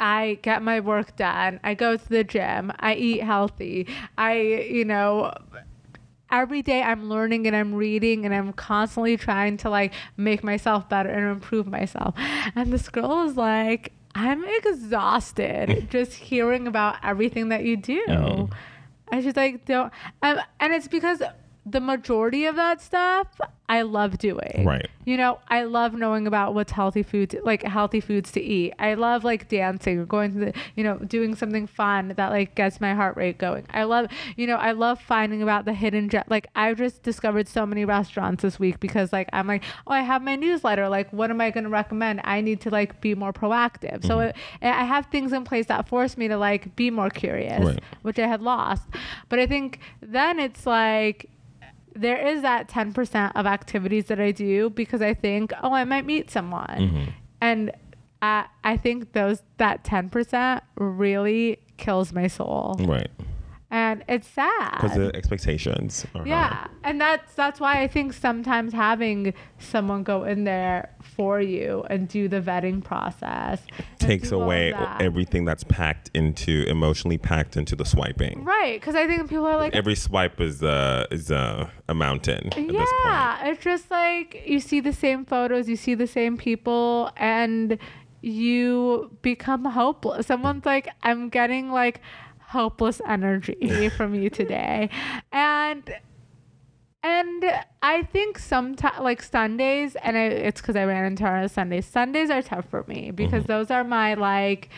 [0.00, 1.60] I get my work done.
[1.62, 2.72] I go to the gym.
[2.80, 3.86] I eat healthy.
[4.18, 5.32] I, you know,
[6.30, 10.88] every day I'm learning and I'm reading and I'm constantly trying to like make myself
[10.88, 12.14] better and improve myself.
[12.56, 18.02] And this girl was like, I'm exhausted just hearing about everything that you do.
[18.08, 18.52] Mhm.
[19.12, 21.20] And she's like, don't, um, and it's because
[21.66, 23.38] the majority of that stuff
[23.70, 24.64] I love doing.
[24.66, 24.88] Right.
[25.04, 28.72] You know, I love knowing about what's healthy foods, like healthy foods to eat.
[28.80, 32.56] I love like dancing or going to the, you know, doing something fun that like
[32.56, 33.66] gets my heart rate going.
[33.70, 36.24] I love, you know, I love finding about the hidden gem.
[36.28, 40.00] Like I've just discovered so many restaurants this week because like I'm like, oh, I
[40.00, 40.88] have my newsletter.
[40.88, 42.22] Like, what am I going to recommend?
[42.24, 44.04] I need to like be more proactive.
[44.04, 44.64] So mm-hmm.
[44.66, 47.80] it, I have things in place that force me to like be more curious, Right.
[48.02, 48.82] which I had lost.
[49.28, 51.30] But I think then it's like
[51.94, 56.06] there is that 10% of activities that I do because I think, oh, I might
[56.06, 56.66] meet someone.
[56.66, 57.10] Mm-hmm.
[57.40, 57.72] And
[58.22, 62.76] I, I think those that 10% really kills my soul.
[62.80, 63.10] Right.
[63.72, 64.72] And it's sad.
[64.80, 66.04] Because the expectations.
[66.14, 66.66] Are Yeah.
[66.82, 72.08] And that's that's why I think sometimes having someone go in there for you and
[72.08, 73.60] do the vetting process
[73.98, 75.00] Takes do all of away that.
[75.00, 78.42] everything that's packed into emotionally packed into the swiping.
[78.44, 82.46] Right, because I think people are like, Every swipe is a is a, a mountain
[82.48, 82.88] at this point.
[83.04, 87.78] yeah, it's just like you see the same photos, you see the same people, and
[88.22, 90.26] you become hopeless.
[90.26, 92.00] Someone's like, I'm getting like
[92.50, 94.90] hopeless energy from you today.
[95.32, 95.94] And
[97.02, 97.44] and
[97.80, 101.86] I think sometimes, like Sundays, and I, it's because I ran into her on Sundays.
[101.86, 103.52] Sundays are tough for me because mm-hmm.
[103.52, 104.68] those are my like.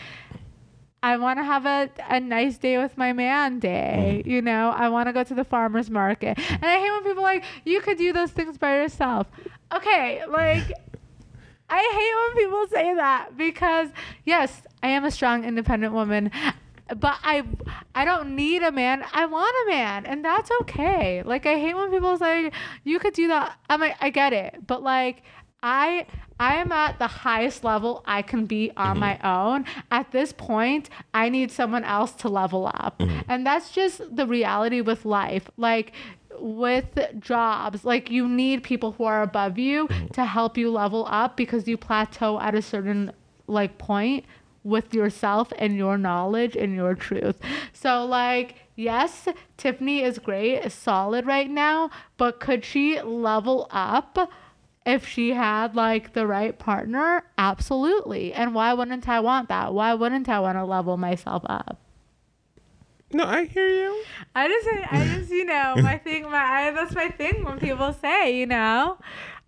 [1.01, 4.21] I want to have a, a nice day with my man day.
[4.21, 4.29] Mm-hmm.
[4.29, 6.39] You know, I want to go to the farmer's market.
[6.39, 9.27] And I hate when people are like, you could do those things by yourself.
[9.73, 10.63] Okay, like,
[11.69, 13.89] I hate when people say that because,
[14.23, 16.31] yes, I am a strong, independent woman.
[16.87, 17.43] But I,
[17.95, 19.05] I don't need a man.
[19.13, 21.23] I want a man, and that's okay.
[21.23, 22.51] Like I hate when people say
[22.83, 23.57] you could do that.
[23.69, 25.23] I'm like, I get it, but like
[25.63, 26.05] I
[26.39, 28.99] I am at the highest level I can be on mm-hmm.
[28.99, 29.65] my own.
[29.91, 32.99] At this point, I need someone else to level up.
[32.99, 33.19] Mm-hmm.
[33.29, 35.49] And that's just the reality with life.
[35.55, 35.93] Like
[36.37, 40.07] with jobs, like you need people who are above you mm-hmm.
[40.07, 43.13] to help you level up because you plateau at a certain
[43.47, 44.25] like point
[44.63, 47.39] with yourself and your knowledge and your truth.
[47.73, 54.31] So like yes, Tiffany is great, is solid right now, but could she level up?
[54.85, 58.33] if she had like the right partner, absolutely.
[58.33, 59.73] And why wouldn't I want that?
[59.73, 61.79] Why wouldn't I want to level myself up?
[63.13, 64.03] No, I hear you.
[64.35, 67.93] I just, I just, you know, my thing, my I, that's my thing when people
[67.93, 68.97] say, you know,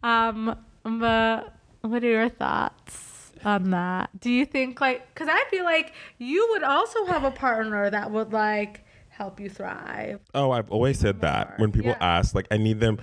[0.03, 3.14] um, but what are your thoughts
[3.45, 4.09] on that?
[4.19, 8.11] Do you think like, because I feel like you would also have a partner that
[8.11, 10.19] would like help you thrive.
[10.33, 11.57] Oh, I've always said that.
[11.57, 12.17] When people Yeah.
[12.17, 12.99] ask, like, I need them,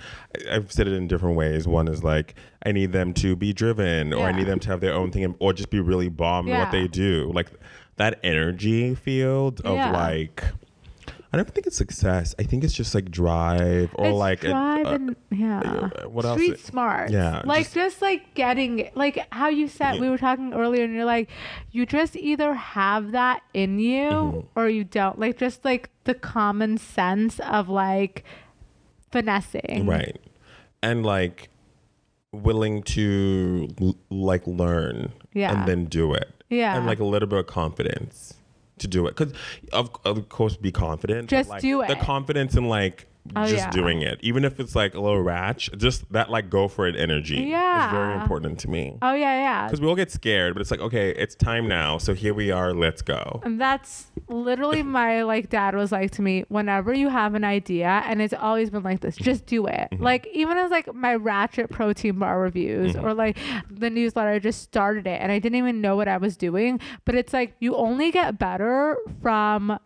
[0.51, 1.67] I've said it in different ways.
[1.67, 4.79] One is like, I need them to be driven, or I need them to have
[4.79, 7.31] their own thing, or just be really bomb in what they do.
[7.33, 7.49] Like,
[7.95, 9.91] that energy field of Yeah.
[9.91, 10.43] like,
[11.33, 12.35] I don't think it's success.
[12.37, 15.87] I think it's just like drive or it's like, a- drive uh, and yeah.
[16.05, 17.09] what else Street smart.
[17.09, 20.01] yeah, Like just- just, like getting like how you said Yeah.
[20.01, 21.29] we were talking earlier, and you're like,
[21.71, 24.59] you just either have that in you Mm-hmm.
[24.59, 25.17] or you don't.
[25.17, 28.23] Like just like the common sense of like
[29.11, 29.85] finessing.
[29.87, 30.19] right,
[30.81, 31.49] and like
[32.31, 35.51] willing to l- like learn, Yeah.
[35.53, 36.75] and then do it, Yeah.
[36.77, 38.32] and like a little bit of confidence
[38.83, 39.15] to do it.
[39.15, 39.33] Because
[39.71, 41.29] of of course, be confident.
[41.29, 43.69] Just like, do The confidence in like Oh, just yeah.
[43.71, 45.69] doing it, even if it's like a little ratch.
[45.77, 47.37] Just that like go for it energy.
[47.37, 47.87] yeah.
[47.87, 48.97] is very important to me.
[49.01, 49.65] Oh yeah, yeah.
[49.67, 51.97] Because we all get scared, but it's like okay, it's time now.
[51.97, 52.73] So here we are.
[52.73, 53.39] Let's go.
[53.45, 58.03] And that's literally my like dad was like to me whenever you have an idea
[58.05, 60.03] and it's always been like this just do it Mm-hmm.
[60.03, 63.05] like even as like my ratchet protein bar reviews Mm-hmm.
[63.05, 63.37] or like
[63.69, 66.79] the newsletter I just started it and I didn't even know what I was doing
[67.05, 69.77] but it's like you only get better from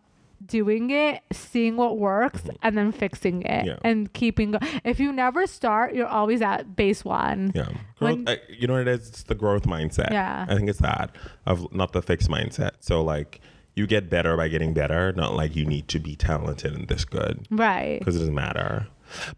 [0.48, 3.66] doing it seeing what works and then fixing it.
[3.66, 3.78] Yeah.
[3.84, 7.66] and keeping go- if you never start you're always at base one Yeah.
[7.66, 9.08] Growth, When- uh, you know what it is?
[9.10, 10.12] It's the growth mindset.
[10.12, 10.46] Yeah.
[10.48, 12.72] I think it's that of not the fixed mindset.
[12.80, 13.42] So like
[13.76, 17.06] you get better by getting better, not like you need to be talented and this
[17.06, 18.88] good right because it doesn't matter.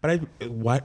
[0.00, 0.84] But I what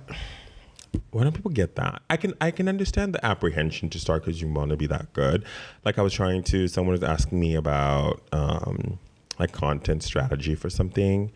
[1.12, 2.02] why don't people get that?
[2.10, 5.12] I can I can understand the apprehension to start because you want to be that
[5.14, 5.44] good.
[5.84, 9.00] Like I was trying to, someone was asking me about um,
[9.40, 11.32] like content strategy for something.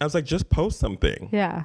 [0.00, 1.64] I was like, just post something yeah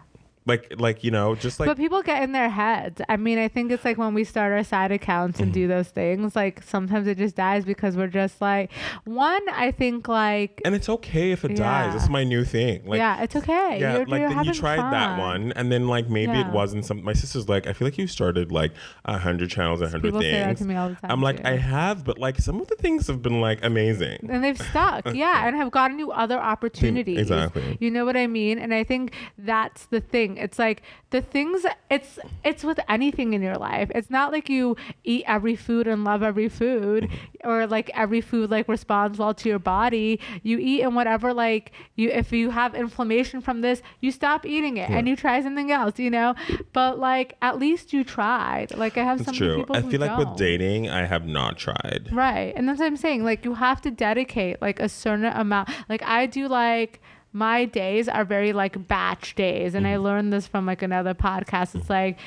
[0.50, 3.02] like like you know just like but people get in their heads.
[3.08, 5.70] I mean, I think it's like when we start our side accounts and do Mm-hmm.
[5.70, 8.72] those things, like sometimes it just dies because we're just like,
[9.06, 11.88] one, I think like, and it's okay if it dies.
[11.88, 11.94] Yeah.
[11.94, 12.86] This is my new thing.
[12.86, 13.78] Like yeah, it's okay.
[13.80, 16.86] yeah, you're, like you're then you tried that one, and then like maybe it wasn't
[16.86, 17.04] some.
[17.04, 18.72] My sister's like, I feel like you started like
[19.06, 20.60] a hundred channels, a hundred People say that things.
[20.60, 21.12] to me all the time.
[21.12, 21.48] I'm like, too.
[21.48, 24.20] I have, but like some of the things have been like amazing.
[24.30, 27.78] and they've stuck yeah and have gotten you other opportunities exactly.
[27.80, 31.66] you know what i mean and i think that's the thing it's like the things
[31.90, 36.04] it's it's with anything in your life it's not like you eat every food and
[36.04, 37.10] love every food
[37.44, 41.72] or like every food like responds well to your body you eat and whatever like
[41.96, 45.72] you if you have inflammation from this you stop eating it and you try something
[45.72, 46.36] else you know
[46.74, 49.58] but like at least you tried like i have It's some true.
[49.58, 50.38] people I feel like with don't.
[50.38, 52.10] dating, I have not tried.
[52.12, 52.54] Right.
[52.56, 53.24] And that's what I'm saying.
[53.24, 55.70] Like you have to dedicate like a certain amount.
[55.90, 60.04] Like I do like my days are very like batch days and I Mm-hmm.
[60.04, 61.76] learned this from like another podcast.
[61.76, 62.18] It's like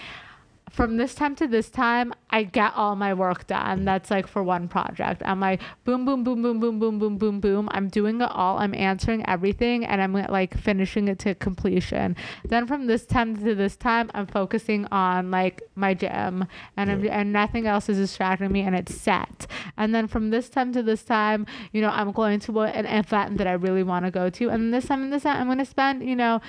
[0.73, 3.85] from this time to this time, I get all my work done.
[3.85, 5.23] That's like for one project.
[5.25, 7.69] I'm like boom, boom, boom, boom, boom, boom, boom, boom, boom.
[7.73, 8.59] I'm doing it all.
[8.59, 12.17] I'm answering everything and I'm like finishing it to completion.
[12.45, 17.07] Then from this time to this time, I'm focusing on like my gym and I'm,
[17.07, 19.47] and nothing else is distracting me and it's set.
[19.77, 23.37] And then from this time to this time, you know, I'm going to an event
[23.39, 24.49] that I really want to go to.
[24.49, 26.41] And this time and this time, I'm going to spend, you know,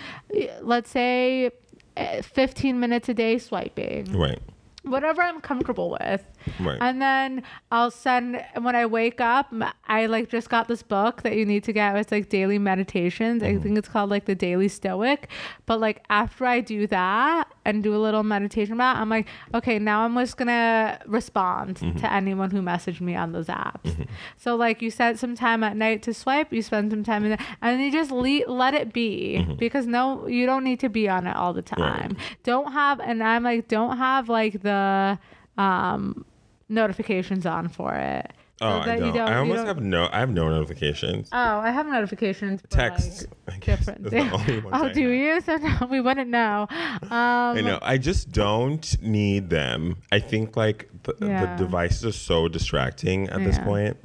[0.62, 1.52] let's say
[1.98, 4.40] 15 minutes a day swiping Right.
[4.84, 6.24] whatever I'm comfortable with.
[6.60, 6.78] Right.
[6.82, 9.54] And then I'll send when I wake up.
[9.88, 11.96] I like just got this book that you need to get.
[11.96, 13.44] It's like daily meditations.
[13.44, 13.64] I mm-hmm.
[13.64, 15.30] think it's called like the Daily Stoic.
[15.66, 19.28] But like after I do that and do a little meditation about, it, I'm like,
[19.54, 21.98] okay, now I'm just gonna respond mm-hmm.
[22.00, 23.84] to anyone who messaged me on those apps.
[23.84, 24.04] Mm-hmm.
[24.38, 26.52] So like you set some time at night to swipe.
[26.54, 30.28] You spend some time in it, and you just le- let it be because no,
[30.28, 32.18] you don't need to be on it all the time.
[32.44, 35.20] Don't have, and I'm like, don't have like the
[35.58, 36.26] um
[36.74, 38.32] notifications on for it.
[38.60, 39.18] so oh, I you don't.
[39.18, 40.10] I almost don't- have no.
[40.12, 41.30] I have no notifications.
[41.32, 42.62] Oh, I have notifications.
[42.62, 43.26] For Text.
[43.48, 44.32] Like, different is things.
[44.32, 45.42] the only Oh, do you?
[45.42, 46.68] So no, we wouldn't know.
[46.70, 47.80] Um, I know.
[47.82, 49.98] I just don't need them.
[50.12, 51.56] I think like the, Yeah.
[51.56, 53.98] the devices are so distracting at this point,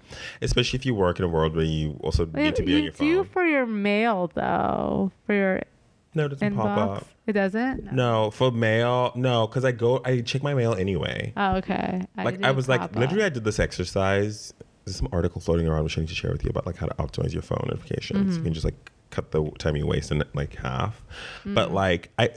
[0.42, 2.84] especially if you work in a world where you also need to be on you
[2.84, 3.32] your do phone.
[3.32, 5.62] for your mail though, for your
[6.14, 6.96] no, it doesn't pop inbox.
[6.96, 7.08] up.
[7.26, 7.92] It doesn't.
[7.92, 11.32] No, for mail, no, because I go, I check my mail anyway.
[11.36, 12.06] Oh, okay.
[12.16, 14.54] like I was like, literally, I did this exercise.
[14.84, 16.86] There's some article floating around which I need to share with you about like how
[16.86, 18.20] to optimize your phone notifications.
[18.20, 18.36] Mm-hmm.
[18.36, 21.02] You can just like cut the time you waste in like half.
[21.44, 21.54] Mm.
[21.54, 22.30] But like I,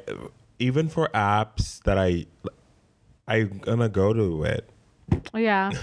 [0.59, 2.25] even for apps that I,
[3.27, 4.69] I'm gonna go to it.
[5.33, 5.71] Yeah.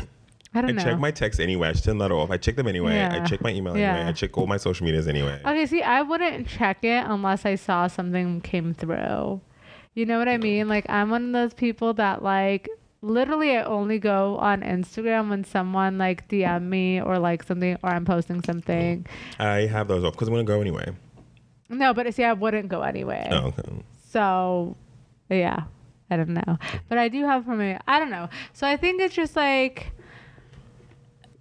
[0.54, 0.82] I I don't know.
[0.82, 1.68] check my texts anyway.
[1.68, 2.30] I just turn that off.
[2.30, 3.00] I check them anyway.
[3.02, 3.94] I check my email Yeah.
[3.94, 4.08] anyway.
[4.08, 5.40] I check all my social medias anyway.
[5.44, 9.40] Okay, see, I wouldn't check it unless I saw something came through.
[9.94, 10.68] You know what I mean?
[10.68, 12.68] Like, I'm one of those people that, like,
[13.02, 17.90] literally, I only go on Instagram when someone, like, DM me or, like, something, or
[17.90, 19.06] I'm posting something.
[19.38, 20.92] I have those off because I'm gonna go anyway.
[21.68, 23.28] No, but see, I wouldn't go anyway.
[23.30, 23.62] Oh, okay.
[24.08, 24.76] So,
[25.28, 25.64] yeah,
[26.10, 26.58] I don't know.
[26.88, 27.60] But I do have from.
[27.86, 28.28] I don't know.
[28.54, 29.92] So I think it's just like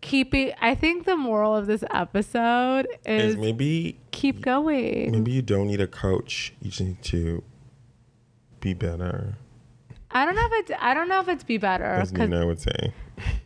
[0.01, 0.51] keeping.
[0.61, 5.11] I think the moral of this episode Is is maybe keep going.
[5.11, 6.53] maybe you don't need a coach.
[6.61, 7.43] You just need to
[8.59, 9.37] be better,
[10.11, 10.71] I don't know if it's.
[10.79, 11.83] I don't know if it's be better.
[11.83, 12.93] as 'cause Nina would say.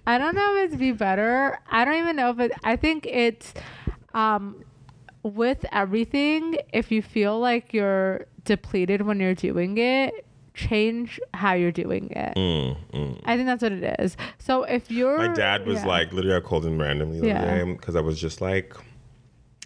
[0.08, 1.60] I don't know if it's be better.
[1.70, 2.52] I don't even know if it.
[2.64, 3.54] I think it's.
[4.14, 4.64] Um,
[5.24, 11.72] with everything, if you feel like you're depleted when you're doing it, change how you're
[11.72, 12.36] doing it.
[12.36, 13.22] Mm, mm.
[13.26, 14.18] I think that's what it is.
[14.38, 15.88] So if you're My dad was yeah.
[15.88, 17.42] like, literally, I called him randomly the Yeah.
[17.42, 18.76] other day because I was just like,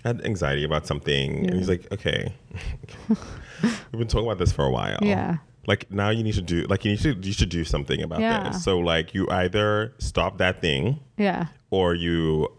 [0.04, 1.48] I had anxiety about something.
[1.48, 2.34] And he's like, okay,
[3.10, 5.00] we've been talking about this for a while.
[5.02, 5.38] Yeah.
[5.68, 8.20] Like now you need to do, like you need to, you should do something about
[8.20, 8.50] Yeah.
[8.50, 8.64] this.
[8.64, 12.50] So like you either stop that thing yeah, or you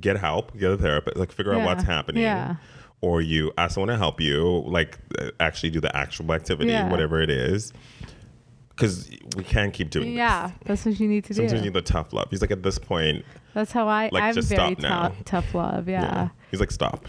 [0.00, 2.22] get help, get a therapist, like figure out what's happening.
[2.22, 2.56] Yeah.
[3.02, 6.88] Or you ask someone to help you, like uh, actually do the actual activity, Yeah.
[6.88, 7.72] whatever it is.
[8.70, 10.16] Because we can't keep doing this.
[10.16, 10.56] yeah, this.
[10.66, 11.64] that's what you need to Sometimes you do.
[11.64, 12.28] need the tough love.
[12.30, 14.08] He's like, at this point, That's how I.
[14.10, 15.08] Like, I'm just very stop now.
[15.08, 15.88] tou- tough love.
[15.88, 16.28] Yeah.
[16.50, 17.06] He's like, stop.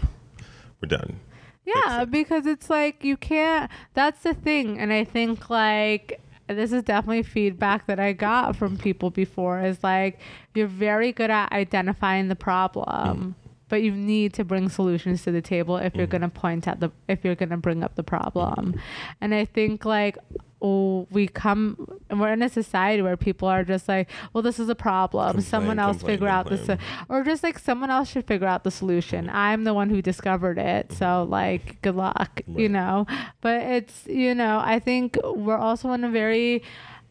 [0.82, 1.18] We're done.
[1.64, 2.10] Yeah, it.
[2.10, 3.70] because it's like you can't.
[3.94, 8.76] That's the thing, and I think like this is definitely feedback that I got from
[8.76, 9.60] people before.
[9.62, 10.18] Is like
[10.54, 13.34] you're very good at identifying the problem.
[13.74, 16.12] But you need to bring solutions to the table if you're mm-hmm.
[16.12, 18.80] gonna point at the if you're gonna bring up the problem,
[19.20, 20.16] and I think like
[20.62, 24.60] oh we come and we're in a society where people are just like, well, this
[24.60, 25.26] is a problem.
[25.26, 26.70] Complain, someone else complain, figure out this,
[27.08, 29.26] or just like someone else should figure out the solution.
[29.26, 29.36] Mm-hmm.
[29.36, 30.96] I'm the one who discovered it, mm-hmm.
[30.96, 33.08] so like, good luck, you know.
[33.40, 36.62] But it's you know, I think we're also in a very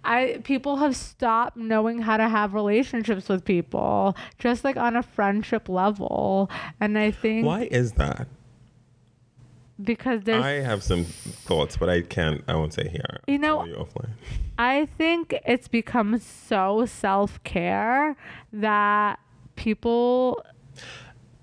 [0.05, 5.03] I people have stopped knowing how to have relationships with people, just like on a
[5.03, 6.49] friendship level.
[6.79, 8.27] And I think Why is that?
[9.81, 12.43] because there's I have some thoughts, but I can't.
[12.47, 13.19] I won't say here.
[13.27, 14.09] You know- you offline.
[14.57, 18.15] I think it's become so self care
[18.51, 19.19] that
[19.55, 20.45] people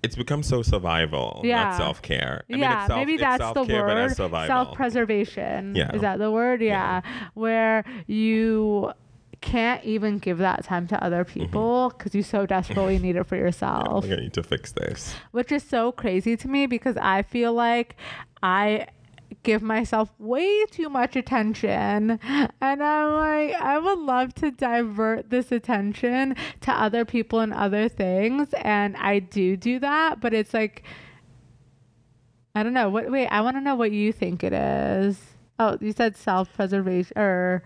[0.02, 1.64] It's become so survival, Yeah.
[1.64, 2.44] not self care.
[2.48, 4.46] yeah, maybe that's the self-care, but as word.
[4.46, 5.74] Self preservation.
[5.74, 5.94] Yeah.
[5.94, 6.62] Is that the word?
[6.62, 7.02] Yeah.
[7.04, 7.28] Yeah.
[7.34, 8.92] Where you
[9.40, 11.40] can't even give that time to other mm-hmm.
[11.40, 14.04] people because you so desperately need it for yourself.
[14.08, 15.14] like, I need to fix this.
[15.32, 17.96] Which is so crazy to me because I feel like
[18.42, 18.86] I
[19.42, 22.18] give myself way too much attention.
[22.60, 27.88] And I'm like I would love to divert this attention to other people and other
[27.88, 28.48] things.
[28.62, 30.82] And I do do that but it's like
[32.54, 32.88] I don't know.
[32.88, 35.18] What wait I want to know what you think it is.
[35.58, 37.62] Oh you said self-preservation or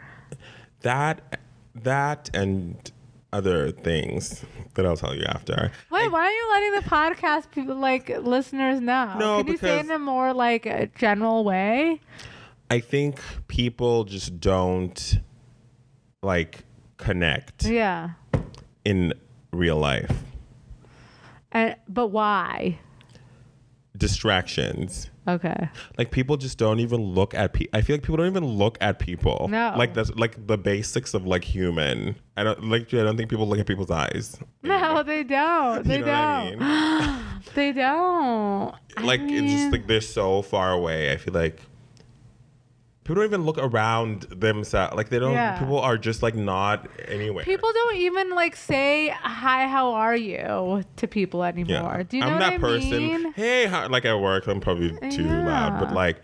[0.81, 1.41] That,
[1.75, 2.93] that, and
[3.35, 5.71] other things that I'll tell you after.
[5.91, 9.79] wait why are you letting the podcast people like listeners know No, can you say
[9.81, 12.01] it in a more like a general way
[12.71, 13.19] I think
[13.49, 15.19] people just don't
[16.23, 16.65] like
[16.97, 18.11] connect yeah
[18.85, 19.13] in
[19.53, 20.23] real life.
[21.53, 22.79] and but why
[23.97, 25.09] Distractions.
[25.27, 25.69] Okay
[25.99, 27.77] Like people just don't even look at people.
[27.79, 29.49] I feel like people don't even look at people.
[29.51, 29.75] No.
[29.77, 32.17] Like that's like the basics of like human.
[32.37, 32.93] I don't like.
[32.93, 34.39] I don't think people look at people's eyes.
[34.63, 35.87] No, they don't.
[35.87, 36.59] They what I don't.
[36.59, 37.25] mean?
[37.55, 38.75] they don't.
[38.97, 41.13] I like it's just like they're so far away.
[41.13, 41.61] I feel like
[43.05, 44.97] people don't even look around themselves.
[44.97, 45.33] Like they don't.
[45.33, 45.59] Yeah.
[45.59, 47.45] People are just like not anywhere.
[47.45, 51.97] people don't even like say hi, how are you to people anymore.
[51.99, 52.03] Yeah.
[52.03, 52.91] Do you know I'm that I person.
[52.91, 53.33] mean?
[53.35, 56.23] Hey, how, like at work, I'm probably too loud, but like,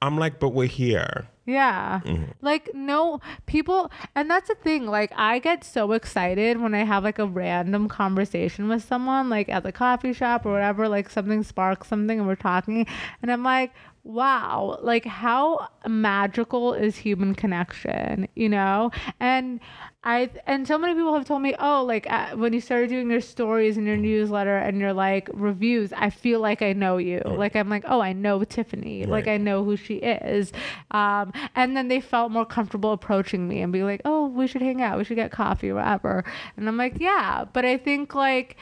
[0.00, 1.28] I'm like, but we're here.
[1.50, 2.00] Yeah.
[2.04, 2.30] Mm-hmm.
[2.40, 7.02] Like no people and that's the thing like I get so excited when I have
[7.02, 11.42] like a random conversation with someone like at the coffee shop or whatever like something
[11.42, 12.86] sparks something and we're talking
[13.20, 13.72] and I'm like
[14.02, 18.90] wow like how magical is human connection you know
[19.20, 19.60] and
[20.02, 23.10] I and so many people have told me oh like uh, when you started doing
[23.10, 27.20] your stories and your newsletter and your like reviews I feel like I know you
[27.26, 30.52] like I'm like oh I know Tiffany like I know who she is.
[30.90, 34.62] Um, and then they felt more comfortable approaching me and be like, oh, we should
[34.62, 34.98] hang out.
[34.98, 36.24] We should get coffee whatever.
[36.56, 37.44] And I'm like, yeah.
[37.52, 38.56] But I think like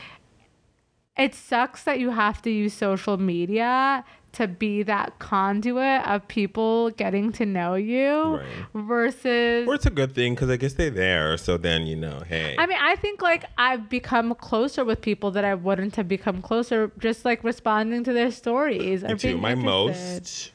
[1.17, 4.05] it sucks that you have to use social media
[4.39, 8.47] to be that conduit of people getting to know you Right.
[8.75, 11.37] versus Or it's a good thing because I guess they're there.
[11.37, 15.31] So then you know, hey, I mean, I think like I've become closer with people
[15.33, 19.03] that I wouldn't have become closer just like responding to their stories.
[19.03, 19.37] me too.
[19.39, 19.65] My interested.
[19.65, 20.53] most.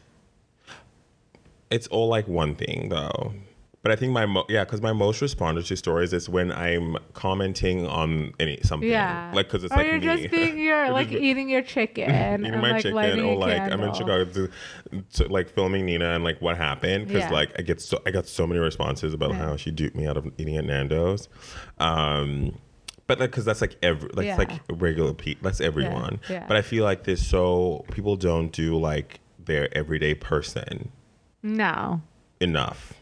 [1.69, 3.33] It's all like one thing though.
[3.83, 6.95] But I think my mo- yeah, because my most responded to stories is when I'm
[7.13, 8.89] commenting on any something.
[8.89, 9.29] Yeah.
[9.35, 10.21] Like because it's or like you're me.
[10.21, 12.09] just being your like eating your chicken
[12.45, 13.93] eating my like chicken or like I'm in.
[13.93, 14.49] Chicago to,
[15.15, 17.31] to like filming Nina and like what happened because Yeah.
[17.31, 19.37] like I get so I got so many responses about Yeah.
[19.39, 21.27] how she duped me out of eating at Nando's,
[21.79, 22.57] um,
[23.05, 24.37] but like because that's like every like Yeah.
[24.37, 26.21] like regular people that's everyone.
[26.29, 26.45] yeah.
[26.47, 30.89] But I feel like there's so people don't do like their everyday person
[31.41, 32.01] No.
[32.39, 32.93] enough.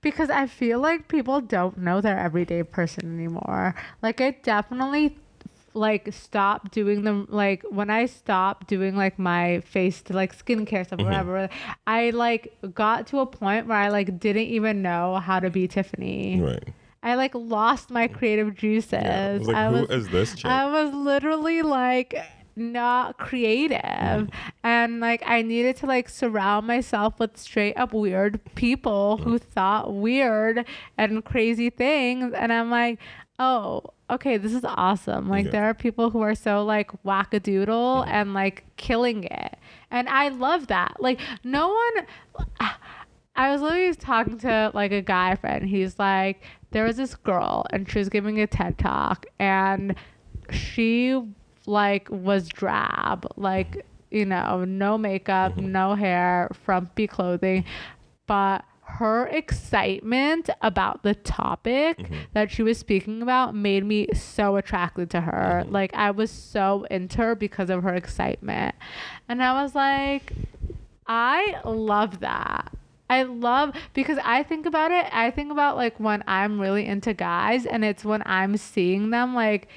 [0.00, 3.74] Because I feel like people don't know their everyday person anymore.
[4.02, 5.16] Like I definitely
[5.74, 10.84] like stopped doing them like when I stopped doing like my face to like skincare
[10.86, 11.04] stuff Mm-hmm.
[11.04, 11.48] whatever,
[11.86, 15.68] I like got to a point where I like didn't even know how to be
[15.68, 16.40] Tiffany.
[16.40, 16.68] Right.
[17.00, 18.92] I like lost my creative juices.
[18.92, 19.30] Yeah.
[19.34, 20.46] I was like, I who was- is this chick?
[20.46, 22.14] I was literally like
[22.58, 24.30] not creative Mm.
[24.64, 29.24] and like I needed to like surround myself with straight up weird people Mm.
[29.24, 30.64] who thought weird
[30.96, 32.98] and crazy things and I'm like
[33.38, 35.50] oh okay this is awesome like Yeah.
[35.52, 39.56] there are people who are so like wackadoodle and like killing it
[39.90, 42.06] and I love that like no one
[43.36, 45.64] I was literally talking to like a guy friend.
[45.64, 46.42] He's like,
[46.72, 49.94] there was this girl and she was giving a TED talk and
[50.50, 51.22] she
[51.68, 55.70] like was drab, like, you know, no makeup, mm-hmm.
[55.70, 57.64] no hair, frumpy clothing,
[58.26, 62.14] but her excitement about the topic mm-hmm.
[62.32, 65.62] that she was speaking about made me so attracted to her.
[65.62, 65.72] Mm-hmm.
[65.72, 68.74] Like I was so into her because of her excitement.
[69.28, 70.32] And I was like,
[71.06, 72.72] I love that.
[73.10, 75.06] I love because I think about it.
[75.12, 79.34] I think about like when I'm really into guys, and it's when I'm seeing them
[79.34, 79.68] like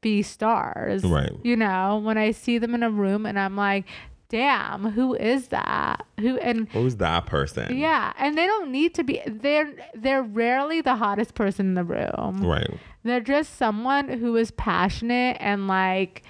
[0.00, 1.04] be stars.
[1.04, 1.32] Right.
[1.42, 3.84] You know, when I see them in a room and I'm like,
[4.28, 6.06] damn, who is that?
[6.20, 7.76] Who and Who's that person?
[7.76, 9.20] yeah, and they don't need to be.
[9.26, 12.42] They're they're rarely the hottest person in the room.
[12.44, 12.70] Right.
[13.02, 16.22] They're just someone who is passionate and like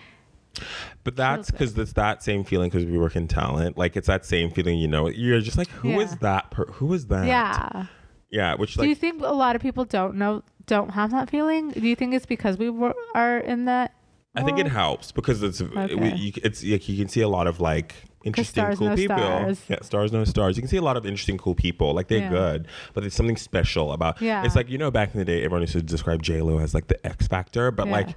[1.05, 3.77] But that's because it's that same feeling because we work in talent.
[3.79, 5.09] Like it's that same feeling, you know.
[5.09, 6.17] You're just like, who is Yeah.
[6.23, 6.51] that?
[6.51, 7.27] Per- who is that?
[7.27, 7.87] yeah.
[8.31, 8.55] Yeah.
[8.55, 11.71] Which Do you think a lot of people don't know don't have that feeling?
[11.71, 13.93] Do you think it's because we were, are in that?
[14.35, 16.15] I think it helps because it's we, Okay.
[16.17, 17.95] you, it's like you can see a lot of like
[18.25, 19.17] interesting cool know people.
[19.19, 19.61] stars.
[19.69, 20.57] Yeah, stars no stars.
[20.57, 21.93] You can see a lot of interesting cool people.
[21.95, 22.29] Like they're Yeah.
[22.31, 24.23] good, but there's something special about.
[24.23, 24.45] Yeah.
[24.45, 26.75] It's like you know back in the day, everyone used to describe J Lo as
[26.75, 27.93] like the X factor, but Yeah.
[27.93, 28.09] like.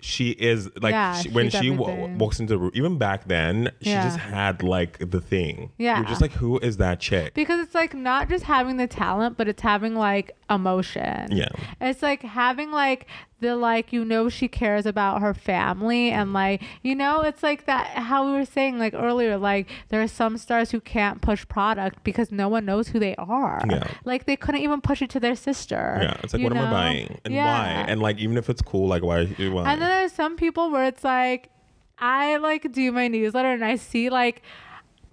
[0.00, 2.72] She is like Yeah, she, when she w- walks into the room.
[2.74, 4.02] Even back then, she Yeah.
[4.04, 5.70] just had like the thing.
[5.78, 5.96] Yeah.
[5.96, 7.32] you're just like, who is that chick?
[7.32, 11.28] Because it's like not just having the talent, but it's having like emotion.
[11.32, 11.48] Yeah.
[11.80, 13.06] It's like having like
[13.40, 17.66] the like you know she cares about her family and like you know it's like
[17.66, 21.46] that how we were saying like earlier like there are some stars who can't push
[21.48, 23.62] product because no one knows who they are.
[23.68, 23.86] Yeah.
[24.04, 25.98] Like they couldn't even push it to their sister.
[26.02, 27.44] Yeah, it's like, what am I buying and Yeah.
[27.46, 27.84] why?
[27.88, 29.26] And like, even if it's cool, like, why?
[29.26, 29.72] why?
[29.72, 31.50] And then there's some people where it's like,
[31.98, 34.42] I like do my newsletter and I see like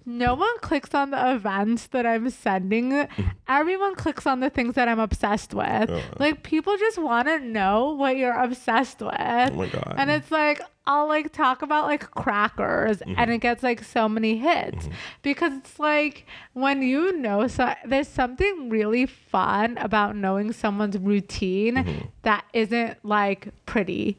[0.04, 3.06] no one clicks on the events that I'm sending.
[3.48, 5.90] Everyone clicks on the things that I'm obsessed with.
[6.18, 9.12] Like people just want to know what you're obsessed with.
[9.18, 9.94] oh my god.
[9.98, 13.14] And it's like I'll like talk about like crackers Mm-hmm.
[13.16, 14.88] and it gets like so many hits
[15.22, 21.76] because it's like when you know so there's something really fun about knowing someone's routine
[21.76, 22.06] Mm-hmm.
[22.22, 24.18] that isn't like pretty.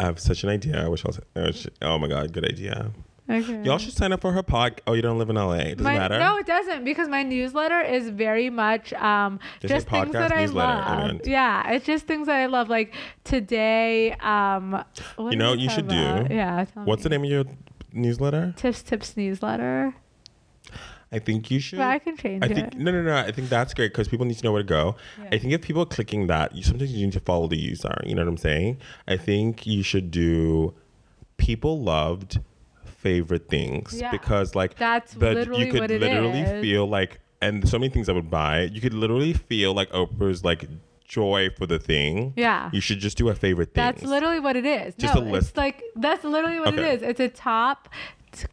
[0.00, 0.84] I have such an idea.
[0.84, 1.20] I wish I was.
[1.34, 2.90] I wish, oh my god, good idea.
[3.30, 3.62] Okay.
[3.62, 4.80] Y'all should sign up for her pod.
[4.86, 5.52] Oh, you don't live in LA.
[5.56, 6.18] It doesn't My- matter.
[6.18, 11.20] No, it doesn't because my newsletter is very much um, Just things that I love.
[11.26, 12.68] yeah, it's just things that I love.
[12.70, 14.82] Like today, um,
[15.16, 15.94] what You know, you should do-
[16.30, 16.64] Yeah.
[16.84, 17.44] What's the name of your
[17.92, 18.54] newsletter?
[18.56, 19.94] Tips Tips newsletter.
[21.10, 21.78] I think you should.
[21.78, 22.78] But I can change I think it.
[22.78, 23.16] no, no, no.
[23.16, 24.94] I think that's great because people need to know where to go.
[25.18, 25.28] Yeah.
[25.32, 27.98] I think if people are clicking that, you sometimes you need to follow the user.
[28.04, 28.76] You know what I'm saying?
[29.06, 30.74] I think you should do
[31.38, 32.40] people loved
[32.98, 34.10] favorite things Yeah.
[34.10, 36.60] because like That's the- literally you could literally is.
[36.62, 38.62] feel like and so many things I would buy.
[38.62, 40.64] You could literally feel like Oprah's like
[41.04, 42.32] joy for the thing.
[42.36, 42.68] Yeah.
[42.72, 43.82] You should just do a favorite thing.
[43.84, 44.94] That's literally what it is.
[44.96, 45.50] Just no, a list.
[45.50, 46.94] It's like that's literally what Okay.
[46.94, 47.02] it is.
[47.02, 47.88] It's a top.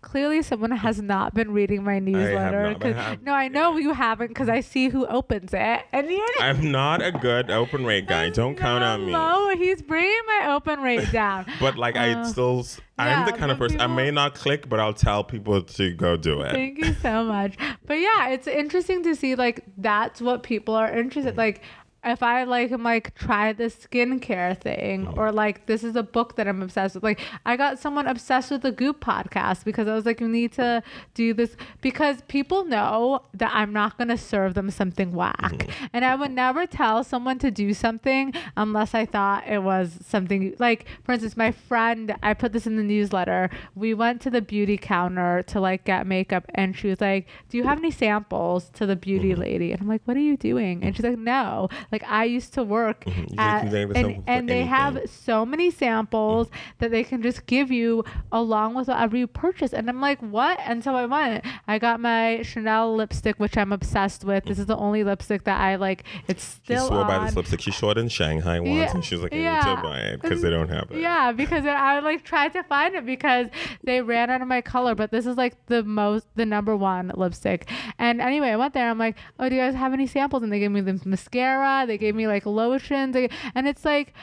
[0.01, 2.75] Clearly, someone has not been reading my newsletter.
[2.79, 6.25] but have- no, I know you haven't because I see who opens it, and you're.
[6.39, 8.29] I'm not a good open rate guy.
[8.29, 9.11] Don't count on me.
[9.11, 11.45] No, he's bringing my open rate down.
[11.59, 14.35] But like I Uh, still, s- I'm yeah, the kind of person I may not
[14.35, 16.51] click, but I'll tell people to go do it.
[16.51, 17.55] Thank you so much.
[17.85, 21.35] But yeah, it's interesting to see like that's what people are interested.
[21.37, 21.61] Like
[22.05, 26.35] if I like am like try this skincare thing or like this is a book
[26.35, 27.03] that I'm obsessed with.
[27.03, 30.51] Like I got someone obsessed with the Goop podcast because I was like, you need
[30.53, 30.83] to
[31.13, 35.39] do this because people know that I'm not gonna serve them something whack.
[35.39, 35.85] Mm-hmm.
[35.93, 40.55] And I would never tell someone to do something unless I thought it was something
[40.59, 43.49] like for instance, my friend, I put this in the newsletter.
[43.73, 47.57] We went to the beauty counter to like get makeup and she was like, Do
[47.57, 49.41] you have any samples to the beauty mm-hmm.
[49.41, 49.71] lady?
[49.71, 50.83] And I'm like, What are you doing?
[50.83, 51.69] And she's like, No.
[51.91, 53.35] Like I used to work mm-hmm.
[53.35, 56.59] can at, and, and they have so many samples mm-hmm.
[56.79, 59.73] that they can just give you along with whatever you purchase.
[59.73, 60.59] And I'm like, what?
[60.63, 61.45] And so I went.
[61.67, 64.45] I got my Chanel lipstick, which I'm obsessed with.
[64.45, 66.03] This is the only lipstick that I like.
[66.27, 66.83] It's still.
[66.83, 67.61] She swore by this lipstick.
[67.61, 69.55] She saw it in Shanghai once, Yeah, and she was like, "I yeah.
[69.55, 72.63] need to buy it because they don't have it." Yeah, because I like tried to
[72.63, 73.47] find it because
[73.83, 77.11] they ran out of my color, but this is like the most, the number one
[77.15, 77.69] lipstick.
[77.97, 78.89] And anyway, I went there.
[78.89, 80.43] I'm like, oh, do you guys have any samples?
[80.43, 81.84] And they gave me the mascara.
[81.85, 83.15] They gave me like lotions.
[83.15, 84.13] And it's like,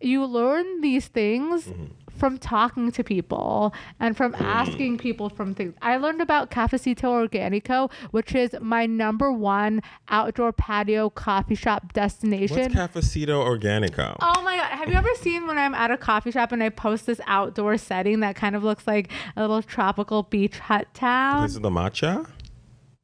[0.00, 1.66] you learn these things.
[1.66, 1.84] Mm-hmm.
[2.18, 4.44] From talking to people and from mm-hmm.
[4.44, 5.74] asking people from things.
[5.82, 12.72] I learned about Cafecito Organico, which is my number one outdoor patio coffee shop destination.
[12.72, 12.74] What's.
[12.74, 14.16] Cafecito Organico?
[14.20, 14.70] Oh my god!
[14.70, 17.76] Have you ever seen when I'm at a coffee shop and I post this outdoor
[17.76, 21.42] setting that kind of looks like a little tropical beach hut town?
[21.42, 22.28] This is the matcha.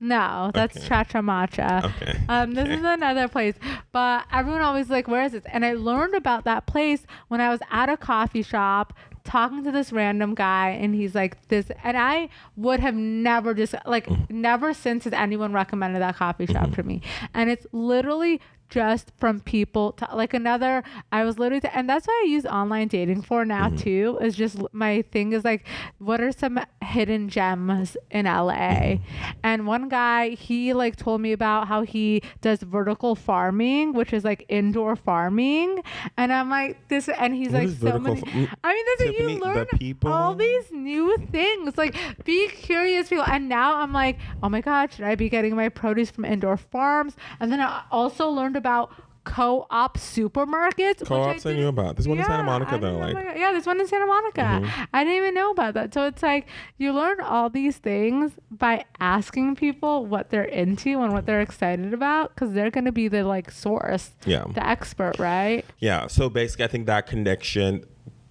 [0.00, 0.86] No, that's Okay.
[0.86, 1.84] Cha Cha Matcha.
[1.84, 2.20] Okay.
[2.28, 2.74] Um, this Okay.
[2.74, 3.56] is another place,
[3.90, 5.42] but everyone always like, where is this?
[5.52, 8.92] And I learned about that place when I was at a coffee shop
[9.24, 13.74] talking to this random guy, and he's like, this, and I would have never just
[13.84, 14.40] like Mm-hmm.
[14.40, 17.02] never since has anyone recommended that coffee shop to me,
[17.34, 22.22] and it's literally just from people to, like another i was literally and that's why
[22.24, 25.66] i use online dating for now too is just my thing is like
[25.98, 28.94] what are some hidden gems in la
[29.42, 34.24] and one guy he like told me about how he does vertical farming which is
[34.24, 35.82] like indoor farming.
[36.16, 39.04] And i'm like this and he's What like so many fa- mm, i mean that's
[39.10, 41.94] what you learn people- all these new things like
[42.24, 43.24] be curious people.
[43.24, 46.56] And now i'm like oh my god should i be getting my produce from indoor
[46.56, 47.16] farms?
[47.40, 48.92] And then i also learned about
[49.24, 51.96] co-op supermarkets Co-ops I knew about.
[51.96, 53.26] There's one in Santa Monica I though, like- Mm-hmm.
[53.26, 56.22] about- yeah there's one in santa monica i didn't even know about that so it's
[56.22, 56.46] like
[56.78, 61.92] you learn all these things by asking people what they're into and what they're excited
[61.92, 64.44] about because they're going to be the like source Yeah.
[64.54, 66.06] the expert right Yeah.
[66.06, 67.84] So basically, I think that connection.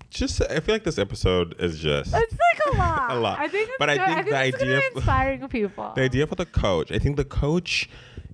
[0.09, 3.39] Just, I feel like this episode is just it's like a lot A lot.
[3.39, 4.07] i think it's But I good.
[4.07, 6.91] think the idea inspiring people the idea for the coach.
[6.91, 7.89] I think the coach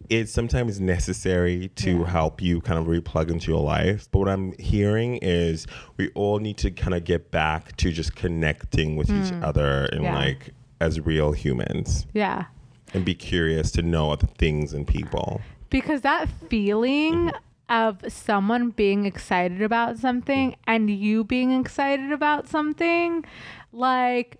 [0.09, 2.05] is sometimes necessary to Yeah.
[2.07, 4.07] help you kind of replug into your life.
[4.11, 8.15] But what I'm hearing is we all need to kind of get back to just
[8.15, 9.43] connecting with each mm.
[9.43, 10.03] other and.
[10.03, 10.15] Yeah.
[10.17, 12.45] like as real humans yeah
[12.93, 15.41] and be curious to know other things and people.
[15.69, 17.73] because that feeling mm-hmm.
[17.73, 23.23] of someone being excited about something and you being excited about something
[23.71, 24.37] like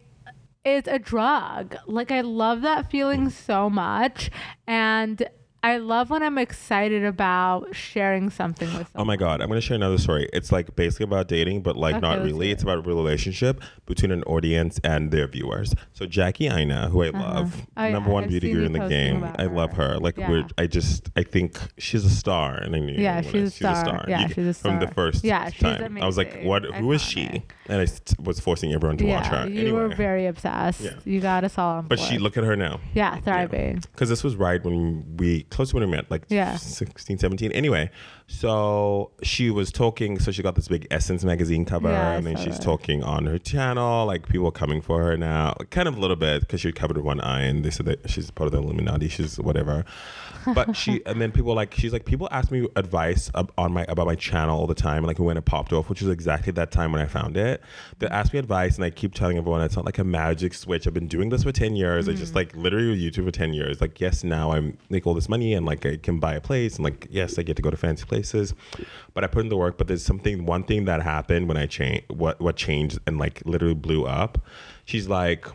[0.66, 4.30] it's a drug like i love that feeling so much
[4.68, 5.28] and
[5.64, 9.59] i love when i'm excited about sharing something with someone Oh my god, I'm gonna
[9.61, 10.30] share another story.
[10.32, 12.51] It's like basically about dating, but like Okay, not really.
[12.51, 15.74] It's about a relationship between an audience and their viewers.
[15.93, 17.20] So Jackie Aina, who I uh-huh.
[17.34, 19.24] love, Oh, number yeah, one I've beauty guru in the game.
[19.38, 19.97] I love her.
[19.97, 20.30] Like Yeah.
[20.30, 23.76] we're, I just I think she's a star, and I knew Yeah, when she's a
[23.76, 24.05] star.
[24.07, 24.72] Yeah, she's a star.
[24.72, 26.47] From the first Yeah, she's time, I was like, amazing.
[26.47, 26.66] what?
[26.76, 27.43] Who is she?
[27.68, 27.88] And I
[28.22, 29.49] was forcing everyone to watch yeah her.
[29.49, 29.80] you anyway.
[29.82, 30.91] were very obsessed Yeah.
[31.05, 32.09] you got us all on but board.
[32.09, 32.80] she look at her now.
[32.93, 36.56] yeah thriving because this was right when we close to when we met like Yeah.
[36.58, 37.89] 16 17 anyway
[38.28, 42.36] so she was talking so she got this big essence magazine cover Yeah, and then
[42.38, 42.64] she's that.
[42.64, 46.16] talking on her channel like people are coming for her now kind of a little
[46.16, 49.08] bit because she covered one eye and they said that she's part of the illuminati
[49.08, 49.86] she's whatever
[50.54, 53.86] but she and then people like she's like people ask me advice ab- on my
[53.88, 56.72] about my channel all the time like when it popped off which was exactly that
[56.72, 57.62] time when i found it.
[58.00, 60.88] They ask me advice and i keep telling everyone it's not like a magic switch.
[60.88, 62.08] I've been doing this for 10 years.
[62.08, 62.38] I just mm.
[62.38, 63.82] like literally with youtube for 10 years.
[63.82, 66.76] Like yes now i make all this money and like i can buy a place
[66.76, 68.54] and like yes i get to go to fancy places.
[69.14, 71.66] But i put in the work but there's something one thing that happened when i
[71.66, 74.39] changed what what changed and like literally blew up.
[74.86, 75.48] She's like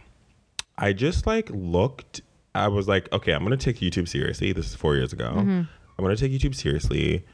[0.78, 2.22] I just like looked.
[2.59, 4.52] I was like, okay, I'm gonna take YouTube seriously.
[4.52, 5.32] This is four years ago.
[5.34, 5.62] Mm-hmm.
[5.98, 7.24] I'm gonna take YouTube seriously,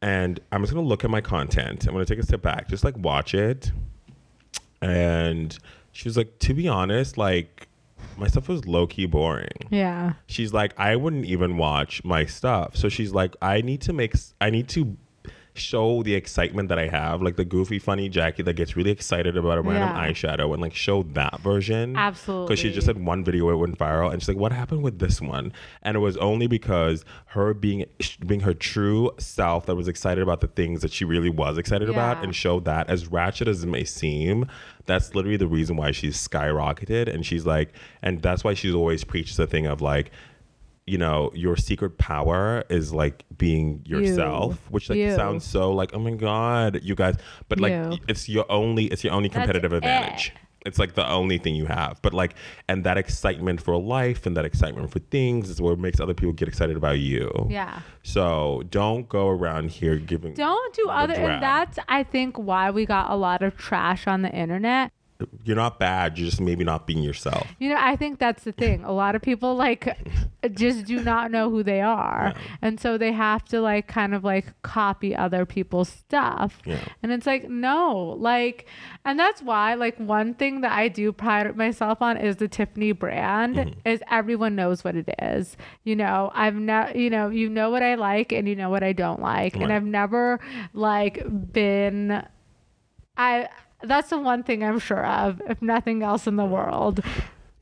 [0.00, 1.86] and I'm just gonna look at my content.
[1.86, 3.72] I'm gonna take a step back, just like watch it.
[4.80, 5.56] And
[5.92, 7.68] she was like, to be honest, like
[8.16, 9.68] my stuff was low key boring.
[9.70, 12.76] yeah She's like, I wouldn't even watch my stuff.
[12.76, 14.96] So she's like, I need to make, I need to
[15.54, 19.36] show the excitement that I have, like the goofy, funny Jackie that gets really excited
[19.36, 20.08] about a random Yeah.
[20.08, 21.94] eyeshadow and like show that version.
[21.96, 22.46] Absolutely.
[22.46, 24.82] Because she just had one video where it went viral, and she's like, "What happened
[24.82, 27.84] with this one?" And it was only because her being
[28.26, 31.90] being her true self that was excited about the things that she really was excited
[31.90, 34.46] about, and showed that as ratchet as it may seem,
[34.86, 37.12] that's literally the reason why she's skyrocketed.
[37.12, 40.10] And she's like, and that's why she's always preaches the thing of like.
[40.86, 45.14] You know, your secret power is like being yourself, which like You.
[45.14, 47.16] sounds so like, oh my god, you guys.
[47.48, 47.98] But like, You.
[48.08, 49.76] it's your only, it's your only That's competitive it.
[49.76, 50.32] advantage.
[50.64, 52.00] It's like the only thing you have.
[52.02, 52.34] But like,
[52.68, 56.32] and that excitement for life and that excitement for things is what makes other people
[56.32, 57.30] get excited about you.
[57.50, 60.34] yeah So don't go around here giving.
[60.34, 61.30] don't do other drab.
[61.30, 64.92] and that's i think why we got a lot of trash on the internet
[65.44, 66.18] You're not bad.
[66.18, 67.46] You're just maybe not being yourself.
[67.60, 69.84] you know i think that's the thing a lot of people like
[70.54, 72.42] just do not know who they are Yeah.
[72.60, 76.80] and so they have to like kind of like copy other people's stuff Yeah.
[77.02, 78.66] and it's like no like
[79.04, 82.90] and that's why like one thing that i do pride myself on is the tiffany
[82.92, 83.88] brand Mm-hmm.
[83.88, 87.82] is everyone knows what it is you know i've never you know you know what
[87.84, 90.40] i like and you know what i don't like and i've never
[90.74, 92.24] like been
[93.16, 93.48] i
[93.84, 97.00] that's the one thing i'm sure of if nothing else in the world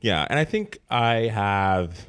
[0.01, 2.07] Yeah, and I think I have.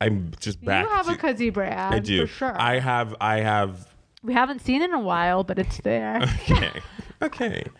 [0.00, 0.84] I'm just back.
[0.84, 2.20] you have to, a cozy brand I do.
[2.26, 3.16] for sure I have.
[3.20, 3.88] I have.
[4.22, 6.70] we haven't seen it in a while but it's there Okay.
[7.22, 7.64] okay.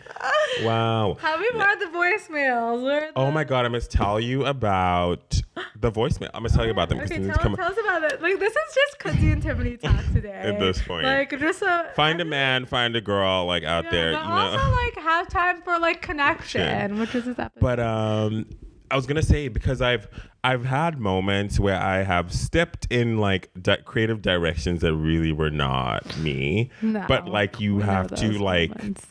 [0.63, 1.17] Wow.
[1.19, 5.39] have we heard the voicemails Where Oh my god, I must tell you about
[5.75, 6.29] the voicemail.
[6.33, 7.55] I must tell you about them Okay, tell, come.
[7.55, 8.21] tell us about it.
[8.21, 10.31] Like this is just Kudzy and Tiffany talk today.
[10.33, 11.03] At this point.
[11.05, 14.29] like just a Find a man, find a girl, like out yeah, there, but you
[14.29, 14.35] know.
[14.35, 17.59] also like have time for like connection, which is this episode.
[17.61, 18.45] but um,
[18.89, 20.07] I was gonna say because I've
[20.43, 25.51] I've had moments where I have stepped in like di- creative directions that really were
[25.51, 26.71] not me.
[26.81, 29.05] No, but like you we know have to those like moments.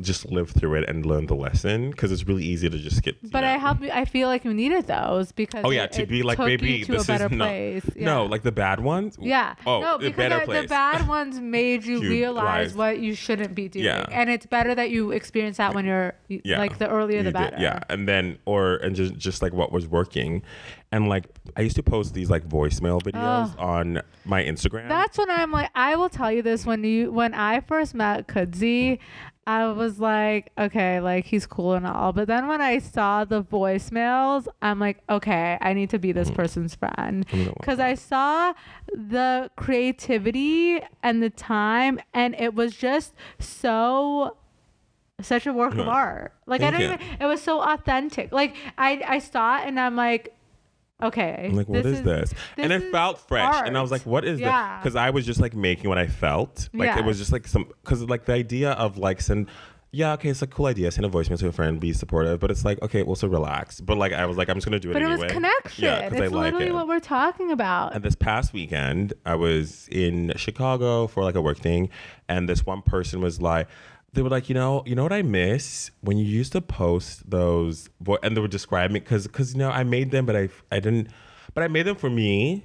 [0.00, 3.16] Just live through it and learn the lesson because it's really easy to just get.
[3.30, 3.48] But know.
[3.48, 3.78] I help.
[3.92, 5.62] I feel like you needed those because.
[5.64, 7.46] Oh yeah, it- to it be like, baby, this better is not.
[7.48, 7.84] place.
[7.96, 9.16] No, like the bad ones.
[9.20, 9.56] Yeah.
[9.66, 10.62] Oh, no, because better the, place.
[10.62, 13.84] the bad ones made you You realize what you shouldn't be doing.
[13.84, 14.06] Yeah.
[14.10, 16.58] And it's better that you experience that when you're yeah.
[16.58, 17.56] like the earlier the You did- better.
[17.58, 20.42] yeah, and then or and just just like what was working,
[20.92, 21.26] and like
[21.56, 23.62] I used to post these like voicemail videos Oh.
[23.66, 24.88] on my Instagram.
[24.88, 28.28] That's when I'm like, I will tell you this when you when I first met
[28.28, 28.98] Kudzi,
[29.50, 32.12] I was like, okay, like he's cool and all.
[32.12, 36.30] But then when I saw the voicemails, I'm like, okay, I need to be this
[36.30, 37.26] person's friend.
[37.58, 38.52] Because I saw
[38.94, 44.36] the creativity and the time, and it was just so
[45.20, 46.32] such a work of art.
[46.46, 47.06] Like I Thank don't you.
[47.06, 48.30] even it was so authentic.
[48.30, 50.32] Like I I saw it and I'm like,
[51.02, 51.46] okay.
[51.50, 52.34] I'm like, what is, this?
[52.56, 54.44] And this it is felt fresh, and I was like, what is that?
[54.44, 54.78] Yeah.
[54.78, 56.68] Because I was just like making what I felt.
[56.72, 59.48] Like it was just like some because like the idea of like send.
[59.92, 60.88] Yeah, okay, it's a cool idea.
[60.92, 63.80] Send a voicemail to a friend, be supportive, but it's like okay, well, so relax.
[63.80, 65.18] But like, I was like, I'm just gonna do it But anyway.
[65.18, 65.84] it was connection.
[65.84, 66.72] Yeah, because I it's like literally it.
[66.72, 67.94] what we're talking about.
[67.94, 71.88] And this past weekend, I was in Chicago for like a work thing,
[72.28, 73.66] and this one person was like,
[74.12, 77.28] they were like, you know, you know what I miss when you used to post
[77.30, 80.48] those, vo-, and they were describing because because you know I made them, but I
[80.70, 81.08] I didn't,
[81.54, 82.64] but I made them for me.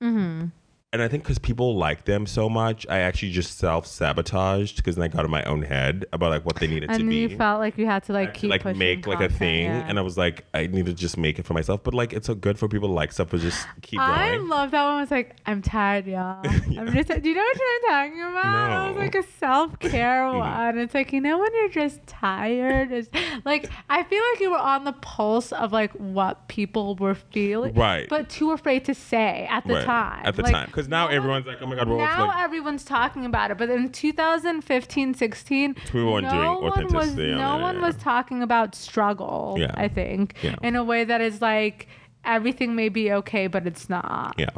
[0.00, 0.46] Mm-hmm.
[0.94, 4.94] And I think because people like them so much, I actually just self sabotaged because
[4.94, 7.16] then I got in my own head about like what they needed and to be.
[7.16, 9.86] you felt like you had to like I keep like make like a thing, yeah.
[9.88, 11.82] and I was like, I need to just make it for myself.
[11.82, 14.40] But like, it's so good for people to like stuff, but just keep I going.
[14.42, 15.00] I love that one.
[15.00, 16.40] Was like, I'm tired, y'all.
[16.46, 17.08] I'm just.
[17.08, 18.86] Do you know what I'm talking about?
[18.86, 20.38] It was like a self care mm.
[20.38, 20.78] one.
[20.78, 22.92] It's like you know when you're just tired.
[22.92, 23.08] It's
[23.44, 27.74] like I feel like you were on the pulse of like what people were feeling,
[27.74, 28.08] Right.
[28.08, 30.22] But too afraid to say at the Right, time.
[30.24, 32.84] At the Like, time, because now everyone's like, oh my god, well, now like, everyone's
[32.84, 37.22] talking about it, but in 2015, 16, We weren't no doing one was no
[37.56, 37.80] it, one yeah.
[37.86, 39.56] was talking about struggle.
[39.58, 39.72] Yeah.
[39.74, 40.56] I think Yeah.
[40.62, 41.88] in a way that is like
[42.24, 44.34] everything may be okay, but it's not.
[44.38, 44.48] yeah.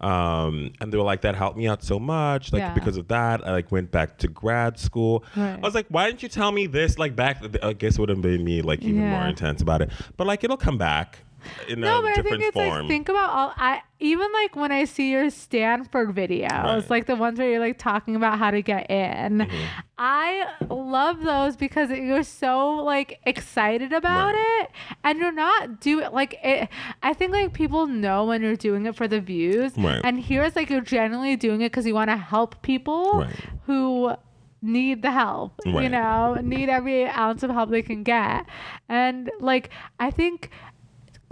[0.00, 2.52] Um, and they were like, that helped me out so much.
[2.52, 2.74] Like Yeah.
[2.74, 5.24] because of that, I like went back to grad school.
[5.34, 5.54] Right.
[5.54, 6.98] I was like, why didn't you tell me this?
[6.98, 9.90] Like back, I guess it would have made me like even more intense about it.
[10.16, 11.20] But like it'll come back
[11.68, 12.68] in No, a but I think it's form.
[12.80, 16.90] like think about all I even like when I see your Stanford videos, Right.
[16.90, 19.38] like the ones where you're like talking about how to get in.
[19.38, 19.64] Mm-hmm.
[19.98, 24.60] I love those because you're so like excited about Right.
[24.64, 24.70] it
[25.04, 26.68] and you're not doing like it
[27.02, 30.00] I think like people know when you're doing it for the views Right.
[30.04, 33.36] and here's like you're genuinely doing it because you want to help people Right.
[33.66, 34.14] who
[34.60, 38.46] need the help you know need every ounce of help they can get
[38.88, 39.68] and like
[40.00, 40.48] i think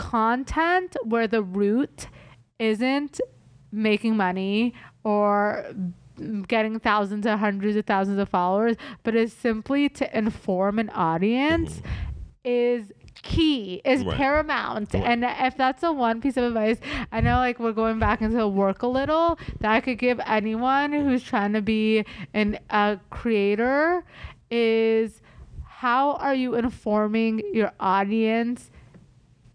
[0.03, 2.09] content where the root
[2.59, 3.21] isn't
[3.71, 4.75] making money
[5.05, 5.65] or
[6.49, 11.77] getting thousands or hundreds of thousands of followers, but is simply to inform an audience
[11.77, 11.89] mm-hmm.
[12.45, 12.93] is
[13.23, 14.17] key is Right.
[14.17, 15.05] paramount Right.
[15.05, 16.79] and if that's the one piece of advice
[17.13, 20.93] i know like we're going back into work a little that i could give anyone
[20.93, 24.03] who's trying to be an a creator
[24.51, 25.21] is
[25.65, 28.71] how are you informing your audience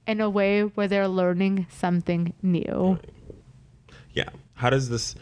[0.08, 2.98] in a way where they're learning something new
[4.18, 4.30] yeah.
[4.56, 5.16] How does this?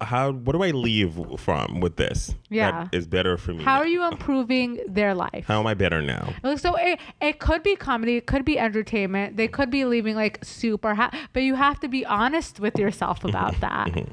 [0.00, 0.32] How?
[0.32, 2.34] What do I leave from with this?
[2.48, 2.84] Yeah.
[2.84, 3.64] That is better for me.
[3.64, 3.80] how now?
[3.80, 6.32] are you improving their life How am I better now?
[6.56, 9.36] So it, it could be comedy, it could be entertainment.
[9.36, 13.24] They could be leaving like super happy, but you have to be honest with yourself
[13.30, 13.88] about that.
[13.88, 14.10] Mm-hmm.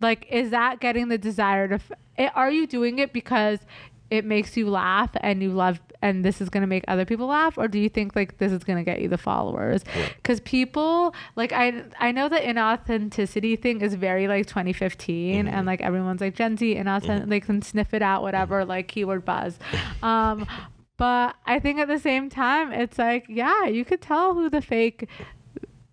[0.00, 1.74] like, is that getting the desire to?
[1.74, 3.60] F- are you doing it because
[4.12, 7.56] it makes you laugh and you love, and this is gonna make other people laugh,
[7.56, 9.84] or do you think like this is gonna get you the followers?
[10.16, 15.66] Because people like I I know the inauthenticity thing is very like 2015, and mm-hmm.
[15.66, 17.30] like everyone's like Gen Z inauthentic, mm-hmm.
[17.30, 18.68] they can sniff it out, whatever, mm-hmm.
[18.68, 19.58] like keyword buzz.
[20.02, 20.46] Um,
[20.96, 24.60] but I think at the same time, it's like, yeah, you could tell who the
[24.60, 25.08] fake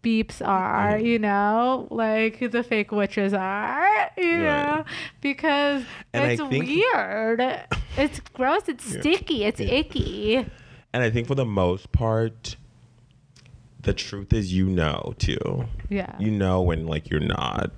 [0.04, 1.06] beeps are, Mm-hmm.
[1.06, 4.78] you know, like the fake witches are, you Right.
[4.78, 4.86] know,
[5.22, 5.84] because
[6.14, 7.42] And it's think- weird.
[7.98, 8.68] It's gross.
[8.68, 9.00] It's Yeah.
[9.02, 9.44] sticky.
[9.44, 9.74] It's Yeah.
[9.74, 10.36] icky.
[10.94, 12.56] And I think for the most part,
[13.82, 15.66] the truth is you know too.
[15.90, 16.16] Yeah.
[16.20, 17.72] You know when like you're not.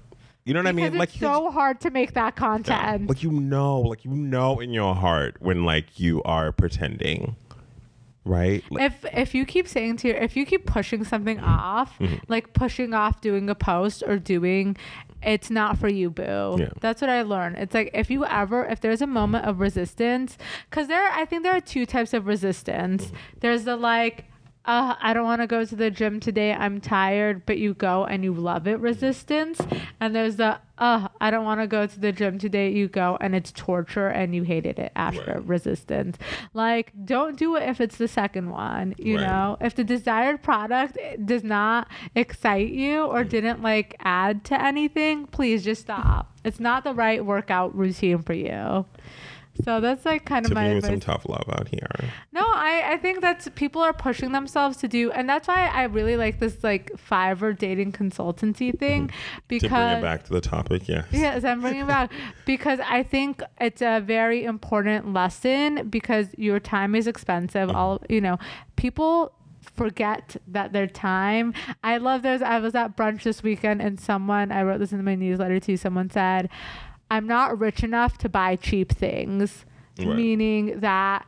[0.46, 0.98] You know what I mean?
[0.98, 2.40] Like so hard to make that yeah.
[2.40, 3.08] content.
[3.10, 7.36] like you know, like you know in your heart when like you are pretending,
[8.26, 8.64] right?
[8.70, 12.16] Like, if if you keep saying to your if you keep pushing something off Mm-hmm.
[12.28, 14.78] like pushing off doing a post or doing
[15.24, 16.70] it's not for you boo Yeah.
[16.80, 20.38] that's what i learned it's like if you ever if there's a moment of resistance
[20.70, 23.16] because there i think there are two types of resistance Mm-hmm.
[23.42, 24.26] there's the like
[24.66, 26.54] uh, I don't want to go to the gym today.
[26.54, 29.60] I'm tired, but you go and you love it resistance.
[30.00, 32.72] And there's the, uh, I don't want to go to the gym today.
[32.72, 35.48] You go and it's torture and you hated it after Right.
[35.48, 36.18] resistance.
[36.54, 39.28] Like, don't do it if it's the second one, you Right.
[39.28, 39.58] know?
[39.62, 45.64] If the desired product does not excite you or didn't like add to anything, please
[45.64, 46.32] just stop.
[46.44, 48.86] It's not the right workout routine for you.
[49.64, 51.88] So that's like kind of my with some tough love out here.
[52.32, 55.84] No, I, I think that's people are pushing themselves to do, and that's why I
[55.84, 59.12] really like this like Fiverr dating consultancy thing
[59.48, 61.06] because to bring it back to the topic, yes.
[61.12, 62.12] Yes, I'm bringing it back
[62.46, 67.70] because I think it's a very important lesson because your time is expensive.
[67.70, 67.78] Mm-hmm.
[67.78, 68.38] All you know,
[68.76, 69.34] people
[69.76, 71.54] forget that their time.
[71.84, 72.42] I love there's.
[72.42, 75.78] I was at brunch this weekend and someone I wrote this in my newsletter too.
[75.78, 76.50] Someone said,
[77.12, 79.66] "I'm not rich enough to buy cheap things,"
[80.00, 80.16] Right.
[80.16, 81.26] meaning that.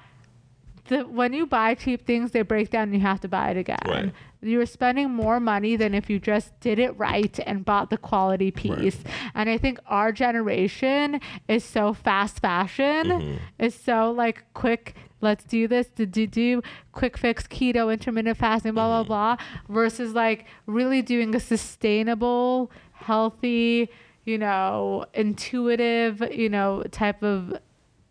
[0.90, 3.58] The, when you buy cheap things, they break down and you have to buy it
[3.58, 3.78] again.
[3.88, 4.12] Right.
[4.42, 8.52] You're spending more money than if you just did it right and bought the quality
[8.52, 8.98] piece.
[9.34, 13.36] And I think our generation is so fast fashion, Mm-hmm.
[13.66, 14.94] is so like quick.
[15.22, 16.62] Let's do this, do do do,
[16.92, 19.08] quick fix, keto, intermittent fasting, blah Mm-hmm.
[19.08, 23.90] blah blah, versus like really doing a sustainable, healthy,
[24.26, 27.60] you know, intuitive, you know, type of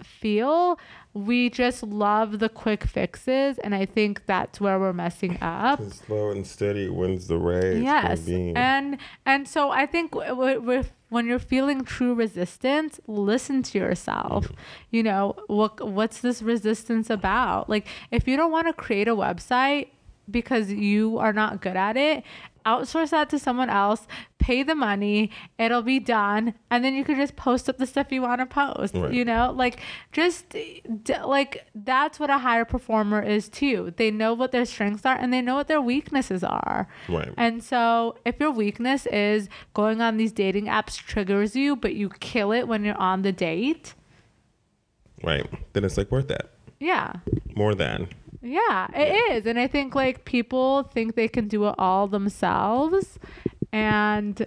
[0.03, 0.79] feel.
[1.15, 5.81] We just love the quick fixes, and I think that's where we're messing up.
[5.93, 7.83] Slow and steady wins the race.
[7.83, 8.97] Yes, and
[9.27, 14.47] and so I think w- w- with when you're feeling true resistance, listen to yourself.
[14.47, 14.55] Mm-hmm.
[14.91, 17.69] You know what what's this resistance about?
[17.69, 19.89] Like if you don't want to create a website
[20.31, 22.25] because you are not good at it,
[22.65, 24.07] outsource that to someone else.
[24.39, 28.11] Pay the money, it'll be done, and then you can just post up the stuff
[28.11, 28.93] you want to post.
[28.95, 29.13] Right.
[29.13, 29.79] You know, like
[30.11, 33.95] just d- like that's what a higher performer is too.
[33.97, 36.89] They know what their strengths are and they know what their weaknesses are.
[37.09, 37.33] Right.
[37.37, 42.09] And so, if your weakness is going on these dating apps triggers you, but you
[42.19, 43.95] kill it when you're on the date,
[45.23, 45.47] right.
[45.73, 46.51] Then it's like worth it.
[46.81, 47.13] yeah.
[47.55, 48.09] More than.
[48.43, 49.47] Yeah, it is.
[49.47, 53.18] And I think like people think they can do it all themselves
[53.72, 54.45] and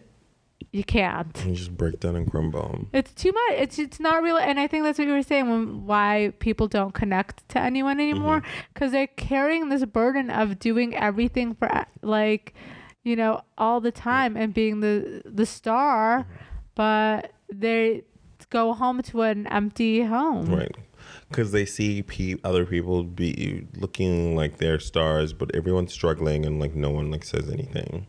[0.75, 1.41] you can't.
[1.45, 2.87] You just break down and crumble.
[2.91, 3.59] It's too much.
[3.59, 4.35] It's it's not real.
[4.35, 7.99] And I think that's what you were saying when why people don't connect to anyone
[8.01, 8.61] anymore mm-hmm.
[8.73, 11.69] because they're carrying this burden of doing everything for
[12.01, 12.53] like,
[13.03, 16.33] you know, all the time and being the the star, mm-hmm.
[16.75, 18.03] but they
[18.49, 20.53] go home to an empty home.
[20.53, 20.75] Right.
[21.29, 26.59] Because they see pe- other people be looking like they're stars, but everyone's struggling and
[26.59, 28.07] like no one like says anything.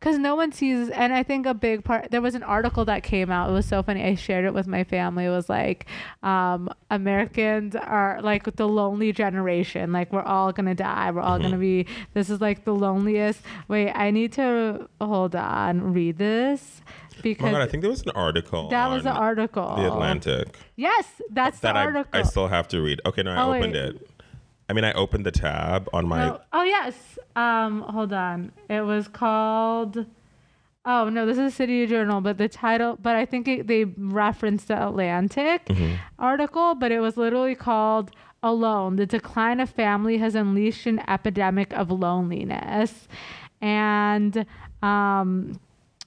[0.00, 3.02] because no one sees and i think a big part there was an article that
[3.02, 5.84] came out it was so funny i shared it with my family it was like
[6.22, 11.58] um americans are like the lonely generation like we're all gonna die we're all gonna
[11.58, 11.84] be
[12.14, 16.80] this is like the loneliest wait i need to hold on read this
[17.22, 18.68] because my god, I think there was an article.
[18.70, 20.58] that was an article The Atlantic.
[20.76, 23.00] yes that's that the I, article I still have to read.
[23.06, 23.82] Okay, no, I Oh, opened wait.
[23.96, 24.10] it.
[24.70, 26.26] I mean, I opened the tab on my.
[26.26, 26.40] No.
[26.52, 27.18] Oh yes.
[27.34, 28.52] Um, hold on.
[28.68, 30.04] It was called.
[30.84, 34.68] Oh no, this is City Journal, but the title, but I think it, they referenced
[34.68, 35.94] the Atlantic Mm-hmm.
[36.18, 38.10] article, but it was literally called
[38.42, 43.08] "Alone: The Decline of Family Has Unleashed an Epidemic of Loneliness,"
[43.62, 44.44] and
[44.82, 45.58] um,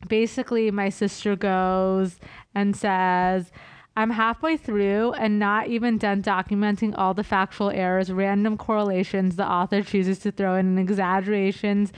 [0.07, 2.19] basically my sister goes
[2.55, 3.51] and says
[3.97, 9.47] i'm halfway through and not even done documenting all the factual errors random correlations the
[9.47, 11.91] author chooses to throw in and exaggerations.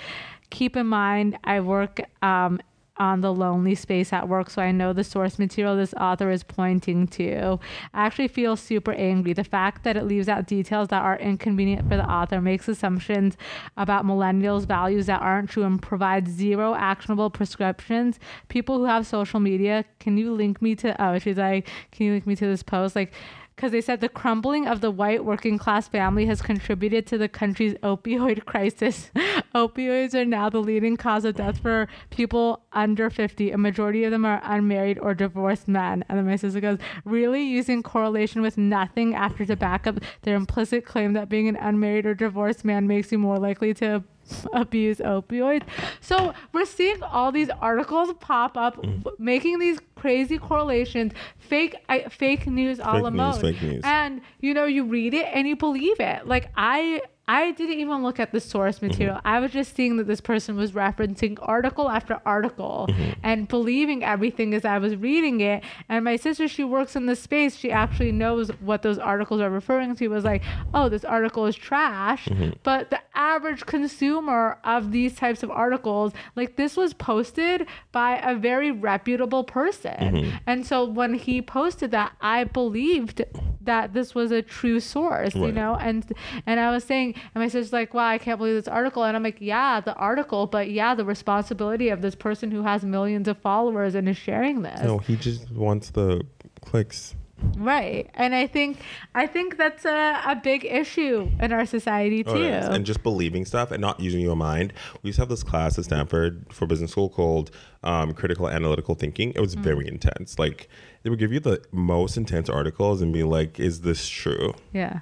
[0.50, 2.60] Keep in mind i work um,
[2.98, 6.44] on the lonely space at work so i know the source material this author is
[6.44, 7.60] pointing to.
[7.94, 9.34] I actually feel super angry.
[9.34, 13.38] The fact that it leaves out details that are inconvenient for the author makes assumptions
[13.78, 18.20] about millennials values that aren't true and provides zero actionable prescriptions.
[18.50, 22.14] People who have social media can you link me to oh she's like can you
[22.14, 22.96] link me to this post?
[22.96, 23.14] Like
[23.56, 27.30] because they said the crumbling of the white working class family has contributed to the
[27.30, 29.12] country's opioid crisis.
[29.54, 33.52] Opioids are now the leading cause of death for people under 50.
[33.52, 36.04] A majority of them are unmarried or divorced men.
[36.10, 40.36] And then my sister goes, really using correlation with nothing after to back up their
[40.36, 44.04] implicit claim that being an unmarried or divorced man makes you more likely to
[44.54, 45.64] abuse opioids.
[46.02, 49.04] So we're seeing all these articles pop up, Mm.
[49.20, 53.82] making these crazy correlations, fake I, fake news a la Fake news, fake news.
[53.84, 56.28] And you know, you read it and you believe it.
[56.28, 58.88] Like I I didn't even look at the source Mm-hmm.
[58.88, 59.20] material.
[59.24, 63.12] I was just seeing that this person was referencing article after article Mm-hmm.
[63.24, 65.64] and believing everything as I was reading it.
[65.90, 67.56] And my sister, she works in this space.
[67.56, 70.08] She actually knows what those articles are referring to.
[70.10, 70.44] Was like,
[70.74, 72.26] oh, this article is trash.
[72.26, 72.52] Mm-hmm.
[72.64, 78.36] But the average consumer of these types of articles, like this was posted by a
[78.36, 79.94] very reputable person.
[79.98, 80.38] Mm-hmm.
[80.48, 83.24] And so when he posted that, I believed
[83.62, 85.76] that this was a true source, you know?
[85.76, 86.06] And
[86.46, 89.04] and I was saying, and my sister's like, wow, I can't believe this article.
[89.04, 92.84] And I'm like, yeah, the article, but yeah, the responsibility of this person who has
[92.84, 94.82] millions of followers and is sharing this.
[94.82, 96.26] No, he just wants the
[96.62, 97.16] clicks.
[97.58, 98.10] Right.
[98.14, 98.78] And I think
[99.14, 102.30] I think that's a, a big issue in our society too.
[102.32, 102.66] Oh, it is.
[102.68, 104.72] And just believing stuff and not using your mind.
[105.02, 107.52] We used to have this class at Stanford for business school called
[107.84, 109.32] um, critical analytical thinking.
[109.32, 109.42] It Mm.
[109.42, 110.40] was very intense.
[110.40, 110.70] Like
[111.02, 115.02] they would give you the most intense articles and be like, "Is this true?" yeah.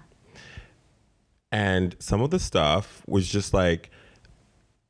[1.52, 3.89] And some of the stuff was just like,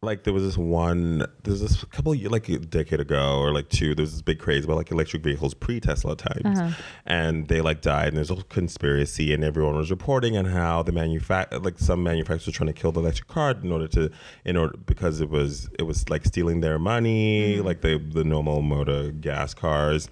[0.04, 3.70] like there was this one, there's this couple of, like a decade ago or like
[3.70, 6.72] two, there was this big craze about like electric vehicles pre Tesla times, Uh-huh.
[7.06, 10.82] and they like died, and there's a whole conspiracy, and everyone was reporting on how
[10.82, 14.10] the manufact like some manufacturers were trying to kill the electric car in order to,
[14.44, 17.68] in order because it was it was like stealing their money, Mm-hmm.
[17.68, 20.10] like the the normal motor gas cars.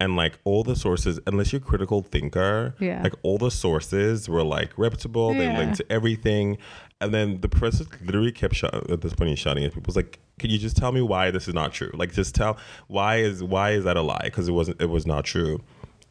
[0.00, 3.02] And like all the sources, unless you're a critical thinker, Yeah.
[3.02, 5.34] like all the sources were like reputable.
[5.34, 5.58] They Yeah.
[5.58, 6.58] linked to everything.
[7.00, 9.84] And then the professor literally kept shut, at this point he's shouting at people.
[9.86, 11.90] Was like, "Can you just tell me why this is not true?
[11.94, 14.20] Like, just tell why is why is that a lie?
[14.24, 14.80] Because it wasn't.
[14.80, 15.60] It was not true."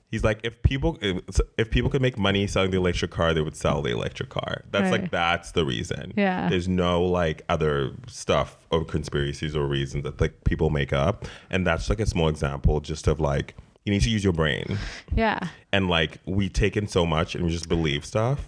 [0.10, 1.20] He's like, if people if,
[1.58, 4.64] if people could make money selling the electric car, they would sell the electric car.
[4.72, 5.02] That's Right.
[5.02, 6.14] like that's the reason.
[6.16, 6.48] Yeah.
[6.50, 11.68] There's no like other stuff or conspiracies or reasons that like people make up, and
[11.68, 13.56] that's like a small example just of like
[13.88, 14.78] you need to use your brain.
[15.16, 15.40] Yeah.
[15.72, 18.46] and like we take in so much and we just believe stuff.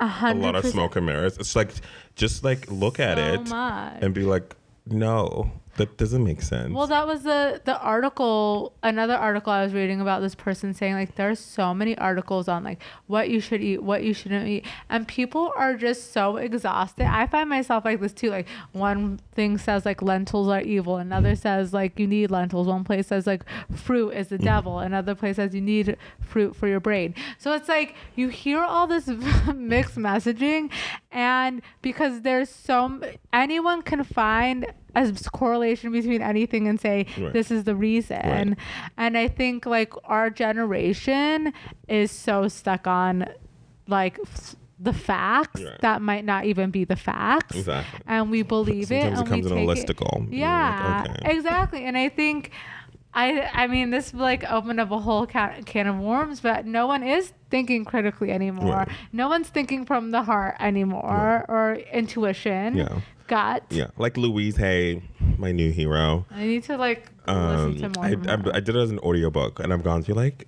[0.00, 1.38] A a lot of smoke and mirrors.
[1.38, 1.70] It's like
[2.16, 4.02] just like look at it much.
[4.02, 8.74] and be like no that doesn't make sense Well, that was the the article.
[8.82, 12.62] Another article I was reading about this person saying like there's so many articles on
[12.62, 17.06] like what you should eat, what you shouldn't eat, and people are just so exhausted.
[17.06, 18.30] I find myself like this too.
[18.30, 22.66] Like one thing says like lentils are evil, another says like you need lentils.
[22.66, 23.44] One place says like
[23.74, 24.86] fruit is the devil, mm-hmm.
[24.86, 27.14] another place says you need fruit for your brain.
[27.38, 29.06] So it's like you hear all this
[29.54, 30.70] mixed messaging,
[31.10, 33.00] and because there's so
[33.32, 37.32] anyone can find a correlation between anything and say Right.
[37.32, 38.56] this is the reason Right.
[38.98, 41.52] and i think like our generation
[41.88, 43.26] is so stuck on
[43.88, 45.80] like f- the facts Right.
[45.80, 49.28] that might not even be the facts exactly and we believe sometimes it it and
[49.28, 51.32] we comes in a take it- listicle you're yeah like, okay.
[51.36, 52.50] exactly and i think
[53.14, 56.86] I, I mean, this like opened up a whole can, can of worms, but no
[56.86, 58.74] one is thinking critically anymore.
[58.74, 58.88] Right.
[59.12, 63.00] No one's thinking from the heart anymore or intuition, Yeah.
[63.70, 65.02] Yeah like louise hay
[65.38, 68.04] my new hero I need to like um, listen to more.
[68.06, 68.56] I, I.
[68.56, 70.46] I did it as an audiobook and i've gone through like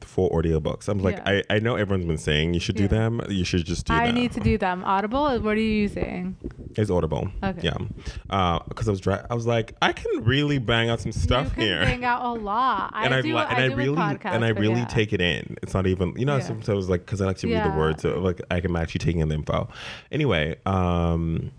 [0.00, 1.42] four audiobooks i'm like Yeah.
[1.50, 4.02] I, I know everyone's been saying you should do them you should just do them.
[4.02, 4.82] I them need to do them.
[4.84, 5.24] Audible.
[5.40, 6.36] What are you using?
[6.76, 7.68] it's audible Okay.
[7.68, 11.46] yeah because i was dry i was like i can really bang out some stuff
[11.48, 12.92] you can here bang out a lot.
[12.96, 13.34] and I, do.
[13.36, 14.86] li- and I, do really podcasts, and I really yeah.
[14.98, 15.56] take it in.
[15.62, 16.44] It's not even you know Yeah.
[16.44, 19.20] sometimes like because I like to read the words so like I am actually taking
[19.20, 19.68] in the info.
[20.12, 21.50] Anyway, um,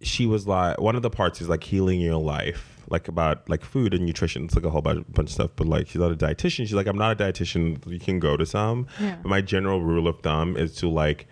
[0.00, 3.64] she was like one of the parts is like healing your life, like about like
[3.64, 4.44] food and nutrition.
[4.44, 5.50] It's like a whole bunch, bunch of stuff.
[5.56, 6.66] But like she's not a dietitian.
[6.66, 7.84] She's like I'm not a dietitian.
[7.86, 8.86] You can go to some.
[9.00, 9.16] Yeah.
[9.22, 11.26] But my general rule of thumb is to like.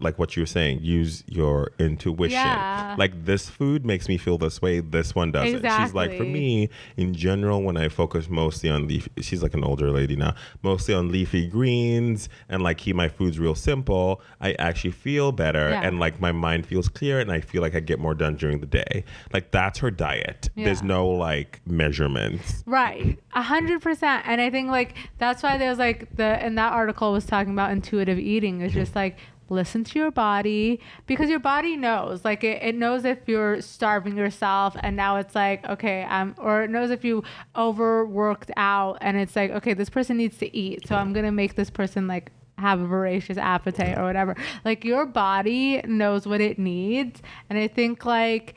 [0.00, 2.32] Like what you were saying, use your intuition.
[2.32, 2.94] Yeah.
[2.98, 4.80] Like this food makes me feel this way.
[4.80, 5.62] This one doesn't.
[5.62, 9.64] She's like, for me, in general, when I focus mostly on leafy, she's like an
[9.64, 14.52] older lady now, mostly on leafy greens and like keep my foods real simple, I
[14.54, 15.82] actually feel better Yeah.
[15.82, 18.60] and like my mind feels clear and I feel like I get more done during
[18.60, 19.04] the day.
[19.32, 20.50] Like that's her diet.
[20.56, 22.62] There's no like measurements.
[22.66, 24.24] Right, a hundred percent.
[24.26, 27.70] And I think like that's why there's like the and that article was talking about
[27.70, 28.60] intuitive eating.
[28.60, 28.80] It's mm-hmm.
[28.80, 29.18] just like
[29.50, 32.24] listen to your body because your body knows.
[32.24, 36.62] Like it, it knows if you're starving yourself, and now it's like okay, um, or
[36.62, 37.22] it knows if you
[37.56, 41.56] overworked out, and it's like okay, this person needs to eat, so I'm gonna make
[41.56, 44.36] this person like have a voracious appetite or whatever.
[44.64, 48.54] Like your body knows what it needs, and I think like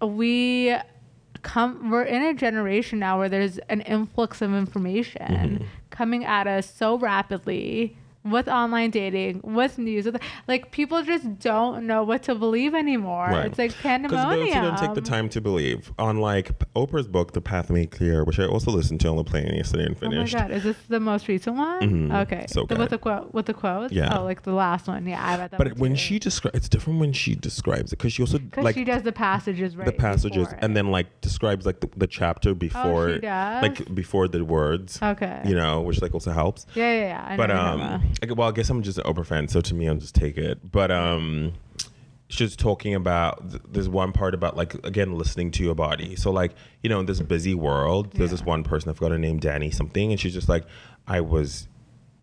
[0.00, 0.74] we
[1.42, 5.64] come we're in a generation now where there's an influx of information Mm-hmm.
[5.90, 11.86] coming at us so rapidly with online dating, with news, with, like people just don't
[11.86, 13.26] know what to believe anymore.
[13.30, 13.46] Right.
[13.46, 14.48] It's like Because pandemonium.
[14.48, 15.92] who don't take the time to believe.
[15.98, 19.24] On like Oprah's book, The Path Made Clear, which I also listened to on the
[19.24, 20.34] plane yesterday and finished.
[20.34, 21.80] Oh my god, is this the most recent one?
[22.10, 22.22] Mhm.
[22.22, 22.46] Okay.
[22.48, 22.78] So the, good.
[22.78, 23.92] with the quote with the quotes?
[23.92, 24.16] Yeah.
[24.18, 25.06] Oh, like the last one.
[25.06, 25.96] Yeah, I read that But when too.
[25.98, 29.12] she describes, it's different when she describes it because she also like she does the
[29.12, 33.20] passages right the passages and then like describes like the, the chapter before, Oh, she
[33.20, 33.62] does?
[33.62, 35.00] like before the words.
[35.02, 35.42] Okay.
[35.44, 36.66] You know, which like also helps.
[36.74, 37.26] Yeah, yeah, yeah.
[37.30, 39.88] I but know, um, well, I guess I'm just an Oprah fan, so to me,
[39.88, 40.70] I'll just take it.
[40.70, 41.52] But um,
[42.28, 46.16] she's talking about th- there's one part about like again listening to your body.
[46.16, 46.52] So like
[46.82, 49.70] you know in this busy world, there's this one person I forgot her name, Danny
[49.70, 50.64] something, and she's just like,
[51.06, 51.68] I was,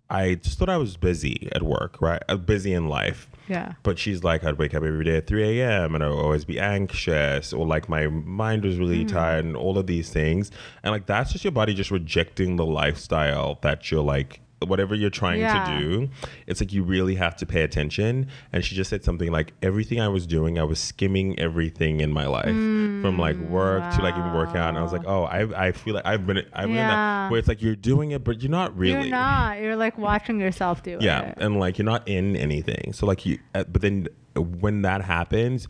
[0.10, 2.22] I just thought I was busy at work, right?
[2.30, 3.30] Uh, busy in life.
[3.48, 3.74] yeah.
[3.84, 5.96] But she's like, I'd wake up every day at 3 a.m.
[5.96, 9.10] and I'd always be anxious, or like my mind was really Mm.
[9.12, 10.50] tired, and all of these things.
[10.84, 15.10] And like, that's just your body just rejecting the lifestyle that you're like, whatever you're
[15.10, 15.64] trying Yeah.
[15.66, 16.10] to do.
[16.46, 18.28] It's like you really have to pay attention.
[18.52, 22.12] And she just said something like, everything I was doing, I was skimming everything in
[22.12, 24.70] my life from like work to like even working out.
[24.70, 27.32] And I was like, oh, I, I feel like I've been, I've been in that
[27.32, 29.04] where it's like you're doing it, but you're not really.
[29.08, 29.60] You're not.
[29.62, 31.36] You're like watching yourself do Yeah, it.
[31.38, 31.46] Yeah.
[31.46, 32.92] And like you're not in anything.
[32.94, 35.68] So like you, uh, but then when that happens,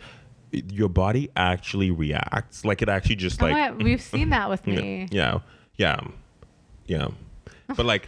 [0.52, 2.66] your body actually reacts.
[2.66, 5.08] Like it actually just Oh like my- we've seen that with yeah, me.
[5.12, 5.40] yeah,
[5.76, 6.00] yeah,
[6.88, 7.08] yeah.
[7.76, 8.08] But like,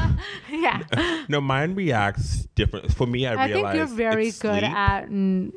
[0.50, 0.82] Yeah.
[1.28, 2.92] no, mine reacts different.
[2.94, 4.72] For me, I, I think realize you're very it's good sleep.
[4.72, 5.52] at n-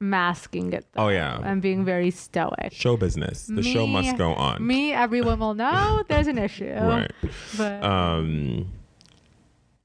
[0.00, 0.86] masking it.
[0.92, 1.40] Though, Oh, yeah.
[1.42, 2.72] And being very stoic.
[2.72, 3.46] show business.
[3.46, 4.66] The show must go on.
[4.66, 6.72] Me, everyone will know there's an issue.
[6.74, 7.10] right.
[7.56, 8.72] But um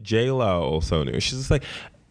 [0.02, 1.20] J Lo also knew.
[1.20, 1.64] She's just like,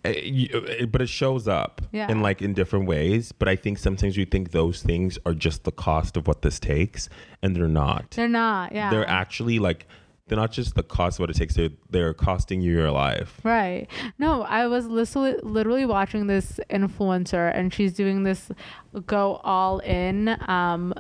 [0.05, 2.11] eh, you- eh, but it shows up Yeah.
[2.11, 3.33] in like in different ways.
[3.33, 6.59] But I think sometimes we think those things are just the cost of what this
[6.61, 7.09] takes,
[7.43, 8.13] and they're not.
[8.13, 8.73] they're not.
[8.73, 8.91] Yeah.
[8.91, 9.87] They're actually like
[10.31, 11.57] they're not just the cost of what it takes.
[11.57, 13.41] They're they're costing you your life.
[13.43, 13.89] Right.
[14.17, 18.53] No, I was literally, literally watching this influencer and she's doing this
[19.07, 20.95] go all in um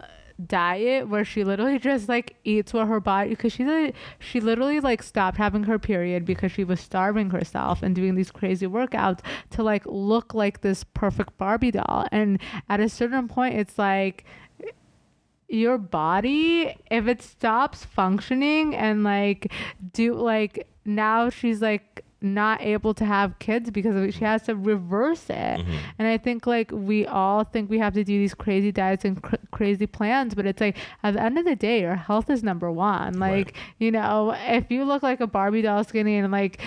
[0.49, 4.81] diet where she literally just like eats what her body because she's a, she literally
[4.81, 9.21] like stopped having her period because she was starving herself and doing these crazy workouts
[9.51, 14.25] to like look like this perfect Barbie doll and at a certain point it's like
[15.51, 19.53] your body if it stops functioning and like
[19.93, 24.13] do like now she's like not able to have kids because of it.
[24.13, 25.77] she has to reverse it Mm-hmm.
[25.99, 29.21] and i think like we all think we have to do these crazy diets and
[29.23, 32.43] cr- crazy plans but it's like at the end of the day your health is
[32.45, 33.53] number one like Right.
[33.79, 36.61] you know if you look like a barbie doll skinny and like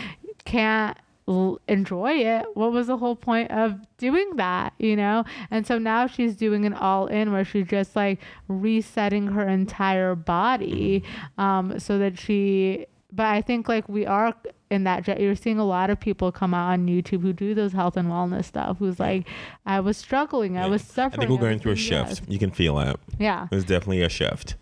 [0.44, 0.98] can't
[1.28, 5.78] l- enjoy it what was the whole point of doing that you know and so
[5.78, 11.04] now she's doing an all in where she's just like resetting her entire body
[11.38, 14.34] um so that she but i think like we are
[14.70, 17.54] in that jet you're seeing a lot of people come out on youtube who do
[17.54, 19.28] those health and wellness stuff who's like
[19.66, 20.68] i was struggling i Yeah.
[20.68, 22.10] was I suffering think we're going through a shift.
[22.10, 23.00] this." You can feel it.
[23.20, 24.56] yeah There's definitely a shift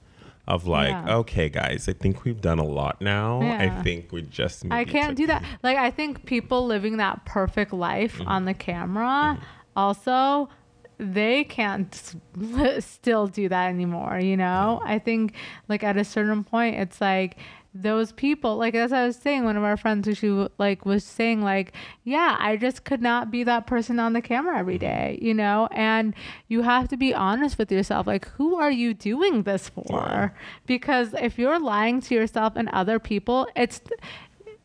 [0.53, 1.17] of like, Yeah.
[1.17, 3.41] okay, guys, I think we've done a lot now.
[3.41, 3.57] Yeah.
[3.79, 4.63] I think we just.
[4.69, 5.43] I can't do that.
[5.63, 8.27] Like I think people living that perfect life Mm-hmm.
[8.27, 9.39] on the camera
[9.75, 10.49] also
[10.97, 12.13] they can't
[12.79, 14.81] still do that anymore, you know?
[14.85, 15.33] I think
[15.67, 17.37] like at a certain point it's like
[17.73, 18.57] those people.
[18.57, 21.73] Like as I was saying one of our friends who she like was saying like
[22.03, 25.23] yeah I just could not be that person on the camera every Mm-hmm.
[25.25, 25.69] you know?
[25.71, 26.13] And
[26.49, 28.07] you have to be honest with yourself.
[28.07, 30.33] Like who are you doing this for?
[30.65, 33.79] Because if you're lying to yourself and other people it's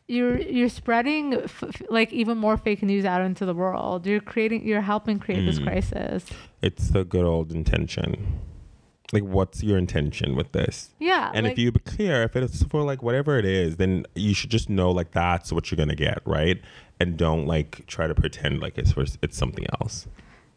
[0.09, 4.05] you're you're spreading f- like even more fake news out into the world.
[4.05, 5.65] You're creating you're helping create this Mm.
[5.67, 6.25] crisis.
[6.61, 8.39] It's the good old intention.
[9.13, 10.89] Like, what's your intention with this?
[10.99, 14.05] yeah And like- if you be clear, if it's for like whatever it is, then
[14.15, 16.59] you should just know like that's what you're gonna get, right?
[16.99, 20.07] And don't like try to pretend like it's for it's something else.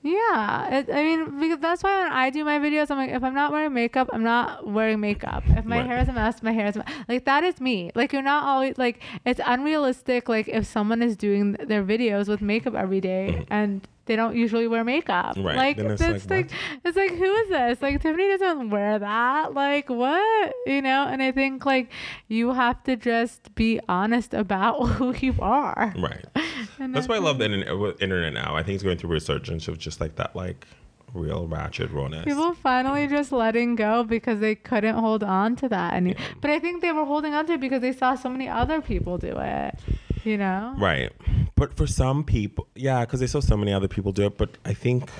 [0.02, 3.22] Yeah, it, I mean, because that's why when I do my videos, I'm like, if
[3.22, 5.42] I'm not wearing makeup, I'm not wearing makeup.
[5.48, 5.86] If my Right.
[5.86, 6.78] hair is a mess, my hair is.
[7.06, 7.90] Like that is me.
[7.94, 10.28] Like you're not always like it's unrealistic.
[10.28, 13.52] Like if someone is doing their videos with makeup every day mm-hmm.
[13.52, 17.32] and they don't usually wear makeup, Right, Like it's, it's like, like, it's like who
[17.32, 17.80] is this?
[17.80, 19.54] Like Tiffany doesn't wear that.
[19.54, 20.52] Like what?
[20.66, 21.06] You know?
[21.08, 21.92] And I think like
[22.26, 25.94] you have to just be honest about who you are.
[25.96, 26.24] Right.
[26.78, 28.56] And That's why I love the internet, internet now.
[28.56, 30.66] I think it's going through a resurgence of just like that, like
[31.12, 32.24] real ratchet rawness.
[32.24, 36.58] People finally just letting go because they couldn't hold on to that any but I
[36.58, 39.36] think they were holding on to it because they saw so many other people do
[39.38, 39.78] it.
[40.24, 40.74] You know?
[40.78, 41.12] Right.
[41.56, 44.36] But for some people, yeah, because they saw so many other people do it.
[44.38, 45.10] But I think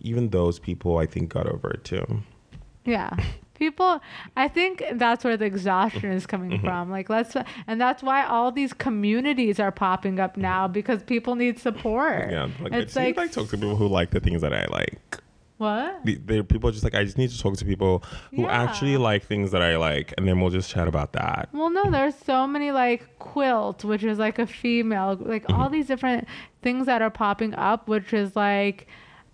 [0.00, 2.22] even those people, I think, got over it too.
[2.84, 3.10] Yeah.
[3.54, 4.00] people
[4.38, 6.64] i think that's where the exhaustion is coming Mm-hmm.
[6.64, 7.36] from like let's
[7.66, 12.48] and that's why all these communities are popping up now because people need support Yeah,
[12.62, 15.18] like it's I like, like talk to people who like the things that I like.
[15.60, 18.02] What The- There people are just like I just need to talk to people
[18.34, 18.62] who Yeah.
[18.64, 21.48] actually like things that I like, and then we'll just chat about that.
[21.52, 25.72] well no there's so many like quilt which is like a female like all Mm-hmm.
[25.74, 26.26] these different
[26.62, 28.86] things that are popping up which is like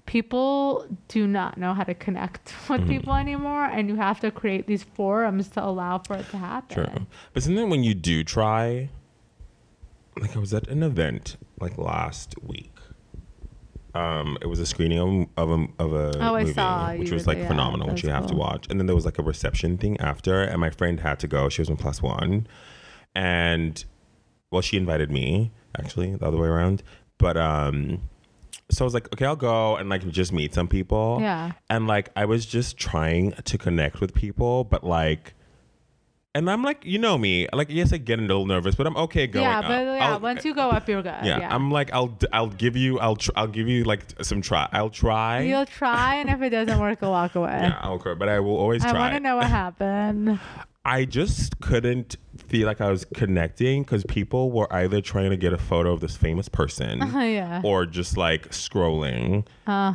[0.06, 2.88] people do not know how to connect with Mm-hmm.
[2.90, 6.74] people anymore and you have to create these forums to allow for it to happen
[6.84, 8.90] True, but something when you do try,
[10.20, 12.70] like I was at an event like last week.
[13.96, 14.98] Um, it was a screening
[15.36, 17.48] of, of a of a Oh, I movie, which was like there.
[17.48, 18.66] phenomenal, That which you have to watch.
[18.68, 21.48] And then there was like a reception thing after, and my friend had to go.
[21.48, 22.46] She was in plus one,
[23.14, 23.84] and
[24.50, 26.82] well, she invited me actually the other way around.
[27.18, 28.02] But um,
[28.70, 31.18] so I was like, okay, I'll go and like just meet some people.
[31.20, 31.52] Yeah.
[31.70, 35.32] And like I was just trying to connect with people, but like.
[36.36, 38.96] And I'm like, you know me, like yes, I get a little nervous, but I'm
[39.06, 39.42] okay going.
[39.44, 39.64] yeah up.
[39.66, 42.48] but yeah I'll- once you go up you're good yeah, yeah, I'm like, I'll I'll
[42.64, 44.68] give you, I'll tr- I'll give you like some try.
[44.72, 45.40] I'll try.
[45.40, 47.58] You'll try, and if it doesn't work, you'll walk away.
[47.62, 48.98] yeah, I'll cry, but I will always I try.
[49.00, 50.38] want to know what happened.
[50.84, 52.16] I just couldn't
[52.48, 56.00] feel like I was connecting because people were either trying to get a photo of
[56.00, 57.60] this famous person yeah.
[57.64, 59.94] or just like scrolling, Uh,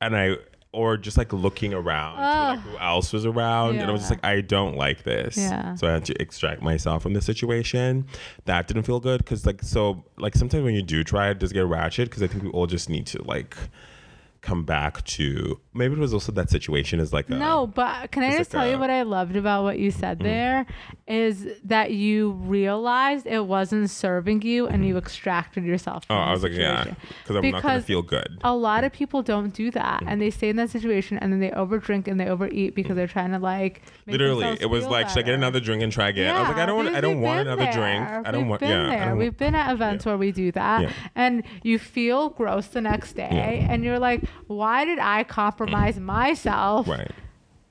[0.00, 0.36] and I
[0.72, 2.62] or just like looking around like ah.
[2.62, 5.36] who else was around, and I was just like, I don't like this.
[5.36, 5.74] Yeah.
[5.76, 8.06] So I had to extract myself from the situation.
[8.44, 11.52] That didn't feel good because like so like sometimes when you do try, it does
[11.52, 13.56] get ratchet because I think we all just need to like
[14.40, 18.22] come back to maybe it was also that situation is like a, no, but can
[18.22, 20.28] I just like tell you what I loved about what you said mm-hmm.
[20.28, 20.66] there
[21.06, 24.98] is that you realized it wasn't serving you and you mm-hmm.
[24.98, 26.04] extracted yourself.
[26.10, 26.84] Oh, I was like, yeah,
[27.22, 28.38] because I'm not gonna feel good.
[28.42, 28.96] A lot of mm.
[28.96, 30.24] people don't do that, and mm.
[30.24, 32.96] they stay in that situation, and then they overdrink and they overeat because mm.
[32.96, 33.82] they're trying to like.
[34.06, 36.34] Literally, it was like, should I get another drink and try again?
[36.34, 38.08] I was like, I don't want, I don't want another drink.
[38.08, 39.16] I don't We've want, been yeah, there.
[39.16, 40.92] We've been at events where we do that, Yeah.
[41.14, 43.72] and you feel gross the next day, Yeah.
[43.72, 47.10] and you're like, why did I compromise myself right.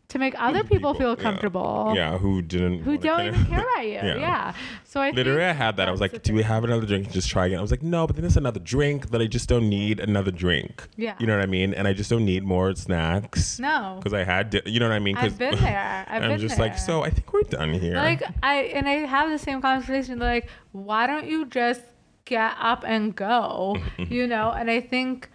[0.10, 1.94] to make other people, feel comfortable?
[1.96, 3.92] Yeah, who didn't, Who don't kinda- even care about you?
[3.94, 4.16] Yeah.
[4.18, 4.54] yeah.
[4.86, 5.88] So I Literally, I had that.
[5.88, 7.12] I was like, "Do we have another drink?
[7.12, 9.48] Just try again." I was like, "No," but then there's another drink that I just
[9.50, 10.88] don't need another drink.
[10.96, 11.16] Yeah.
[11.20, 11.74] you know what I mean.
[11.74, 13.60] And I just don't need more snacks.
[13.60, 13.96] No.
[14.00, 15.18] because I had, di- you know what I mean.
[15.18, 16.06] I've been there.
[16.08, 16.68] I've and I'm just there.
[16.68, 17.96] like, so I think we're done here.
[17.96, 20.20] Like I and I have the same conversation.
[20.20, 21.82] Like, why don't you just
[22.26, 23.78] get up and go?
[23.98, 24.52] you know.
[24.52, 25.30] And I think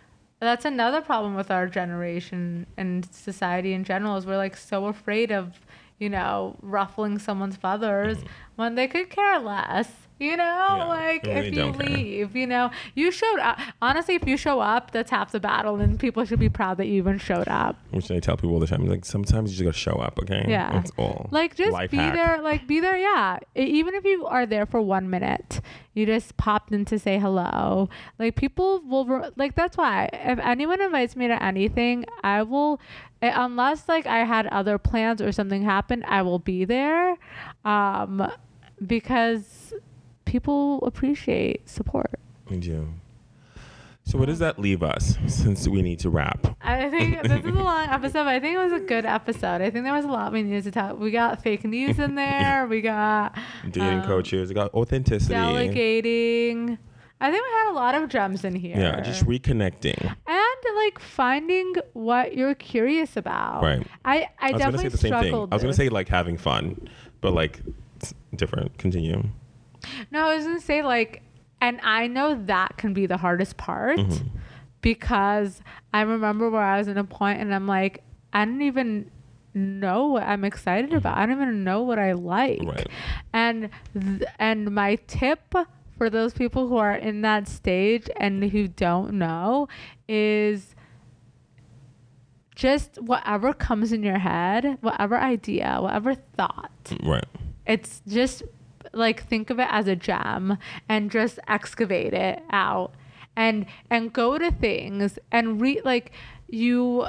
[0.47, 5.31] that's another problem with our generation and society in general is we're like so afraid
[5.31, 5.61] of
[5.99, 8.27] you know ruffling someone's feathers mm-hmm.
[8.57, 9.91] when they could care less.
[10.23, 10.45] You know.
[10.45, 11.89] Yeah, like really if you care.
[11.89, 13.59] leave, you know, you showed up.
[13.81, 16.87] Honestly, if you show up, that's half the battle, and people should be proud that
[16.87, 17.77] you even showed up.
[17.91, 18.87] Which I tell people all the time.
[18.87, 20.21] Like sometimes you just gotta show up.
[20.23, 20.45] Okay.
[20.47, 20.71] Yeah.
[20.71, 21.29] That's all.
[21.33, 22.15] Like just Life be hack.
[22.15, 23.39] there, like be there, yeah.
[23.57, 25.61] Even if you are there for one minute,
[25.95, 27.89] you just popped in to say hello.
[28.19, 32.81] Like people will, re- like that's why if anyone invites me to anything, I will,
[33.23, 37.17] eh, unless like I had other plans or something happened, I will be there,
[37.65, 38.31] um,
[38.87, 39.75] because
[40.33, 42.19] people appreciate support.
[42.49, 42.89] We do.
[44.05, 45.19] So what does that leave us?
[45.27, 46.57] Since we need to wrap.
[46.63, 49.61] I think this is a long episode, but I think it was a good episode.
[49.61, 50.99] I think there was a lot we needed to talk.
[50.99, 52.67] We got fake news in there.
[52.67, 53.37] We got
[53.71, 54.49] Dating um, coaches.
[54.49, 55.35] We got authenticity.
[55.35, 56.79] delegating.
[57.21, 58.77] I think we had a lot of gems in here.
[58.77, 60.17] Yeah, just reconnecting.
[60.27, 63.63] and like finding what you're curious about.
[63.63, 63.87] Right.
[64.05, 65.23] I I, I was gonna definitely say the same thing.
[65.25, 65.53] struggled.
[65.53, 66.89] I was gonna say like having fun,
[67.21, 67.61] but like
[67.97, 68.77] it's different.
[68.79, 69.25] Continue.
[70.11, 71.23] No, I was gonna say like,
[71.61, 74.29] and I know that can be the hardest part Mm-hmm.
[74.81, 75.61] because
[75.95, 78.03] I remember where I was in a point and I'm like,
[78.33, 79.11] I don't even
[79.55, 81.17] know what I'm excited about.
[81.19, 82.59] I don't even know what I like.
[82.61, 82.69] Mm-hmm.
[82.71, 82.89] Right.
[83.33, 85.55] And th- and my tip
[85.99, 89.69] for those people who are in that stage and who don't know
[90.09, 90.75] is
[92.55, 96.71] just whatever comes in your head, whatever idea, whatever thought
[97.03, 97.25] Right.
[97.67, 98.43] it's just
[98.93, 100.59] like think of it as a gem
[100.89, 102.93] and just excavate it out
[103.37, 106.13] and and go to things and read like
[106.49, 107.07] you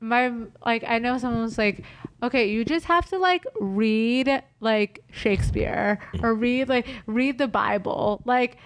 [0.00, 0.32] my
[0.64, 1.82] like I know someone's like
[2.22, 8.22] okay you just have to like read like Shakespeare or read like read the Bible.
[8.24, 8.56] Like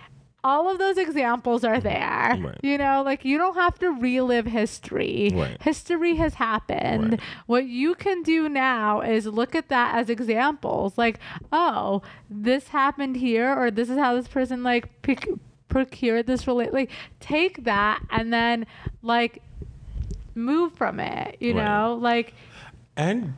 [0.45, 2.59] all of those examples are there Right.
[2.63, 5.61] you know like you don't have to relive history Right.
[5.61, 7.21] history has happened Right.
[7.47, 11.19] what you can do now is look at that as examples like
[11.53, 15.29] oh this happened here or this is how this person like pic-
[15.69, 16.91] procured this relate like
[17.21, 18.65] take that and then
[19.03, 19.43] like
[20.35, 22.33] move from it you know like
[22.97, 23.35] And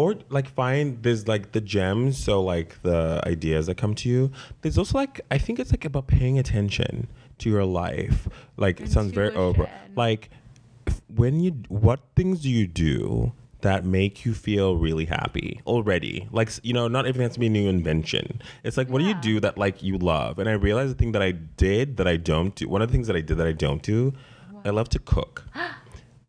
[0.00, 4.30] or like find there's like the gems so like the ideas that come to you.
[4.62, 6.94] There's also like i think it's like about paying attention
[7.40, 8.18] to your life.
[8.56, 9.64] Like it sounds very over.
[10.04, 10.22] Like
[11.20, 16.16] when you what things do you do that make you feel really happy already?
[16.38, 18.40] Like you know not everything has to be a new invention.
[18.64, 20.38] It's like what do you do that like you love?
[20.40, 21.32] And i realized the thing that i
[21.66, 23.82] did that i don't do one of the things that i did that i don't
[23.82, 24.14] do
[24.64, 25.34] i love to cook.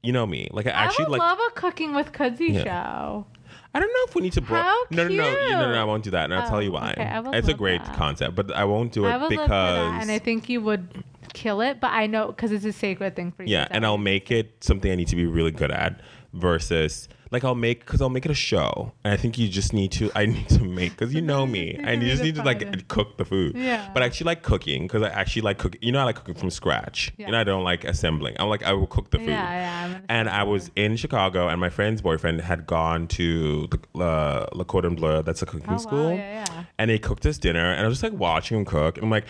[0.04, 0.42] You know me.
[0.58, 2.64] Like i actually I would like love a cooking with Kudzi Yeah.
[2.64, 3.26] show.
[3.74, 4.42] I don't know if we need to.
[4.42, 5.82] Bro- How no, no, no, no, no, no.
[5.82, 6.92] I won't do that, and I'll tell Oh, you why.
[6.98, 7.96] okay, it's a great that.
[7.96, 11.04] concept, but I won't do it because live for that, and I think you would
[11.34, 11.80] kill it.
[11.80, 13.54] But I know because it's a sacred thing for you.
[13.54, 16.02] yeah, and I'll make it something I need to be really good at
[16.34, 19.72] versus like I'll make because I'll make it a show, and I think you just
[19.74, 20.12] need to.
[20.16, 22.62] I need to make because you know me, You and you just need to find
[22.62, 22.68] it.
[22.76, 23.56] like cook the food.
[23.56, 23.90] Yeah.
[23.94, 25.80] But I actually like cooking because I actually like cooking.
[25.82, 27.12] You know, I like cooking from scratch.
[27.18, 27.28] Yeah.
[27.28, 28.36] You know, I don't like assembling.
[28.40, 29.30] I'm like I will cook the food.
[29.30, 30.00] Yeah, yeah.
[30.10, 34.66] And I was in Chicago, and my friend's boyfriend had gone to the uh, Le
[34.66, 35.22] Cordon Bleu.
[35.24, 36.10] That's a cooking Oh, wow, school.
[36.12, 36.64] yeah, yeah.
[36.78, 38.98] And they cooked us dinner, and I was just like watching him cook.
[38.98, 39.26] And I'm like,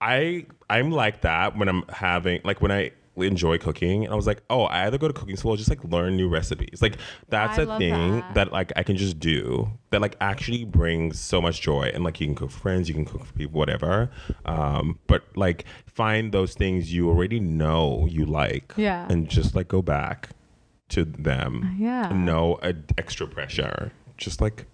[0.00, 4.04] I I'm like that when I'm having like when I enjoy cooking.
[4.04, 6.16] And I was like, oh, I either go to cooking school or just like learn
[6.16, 6.80] new recipes.
[6.82, 6.98] Like
[7.28, 8.34] that's I a thing that.
[8.34, 8.52] that.
[8.52, 11.90] like I can just do that like actually brings so much joy.
[11.94, 14.10] And like you can cook for friends, you can cook for people, whatever.
[14.44, 18.72] Um, but like find those things you already know you like.
[18.76, 19.06] Yeah.
[19.08, 20.30] And just like go back
[20.90, 21.76] to them.
[21.78, 22.10] Yeah.
[22.14, 23.92] No uh, extra pressure.
[24.16, 24.66] Just like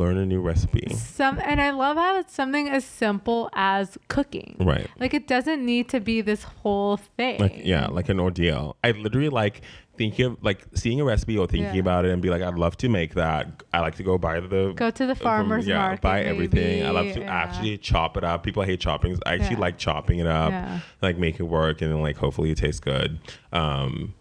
[0.00, 0.92] learn a new recipe.
[0.94, 4.56] Some and I love how it's something as simple as cooking.
[4.58, 4.88] Right.
[4.98, 7.38] Like it doesn't need to be this whole thing.
[7.40, 8.76] Like yeah, like an ordeal.
[8.82, 9.60] I literally like
[9.96, 11.80] thinking of like seeing a recipe or thinking Yeah.
[11.80, 13.62] about it and be like, I'd love to make that.
[13.74, 16.86] I like to go buy the Go to the from- farmer's yeah, market, buy everything.
[16.86, 17.30] I love to yeah.
[17.30, 18.42] actually chop it up.
[18.42, 19.18] People hate chopping.
[19.26, 19.60] I actually Yeah.
[19.60, 20.52] like chopping it up,
[21.02, 23.18] like make it work, and then like hopefully it tastes good.
[23.52, 24.14] Um,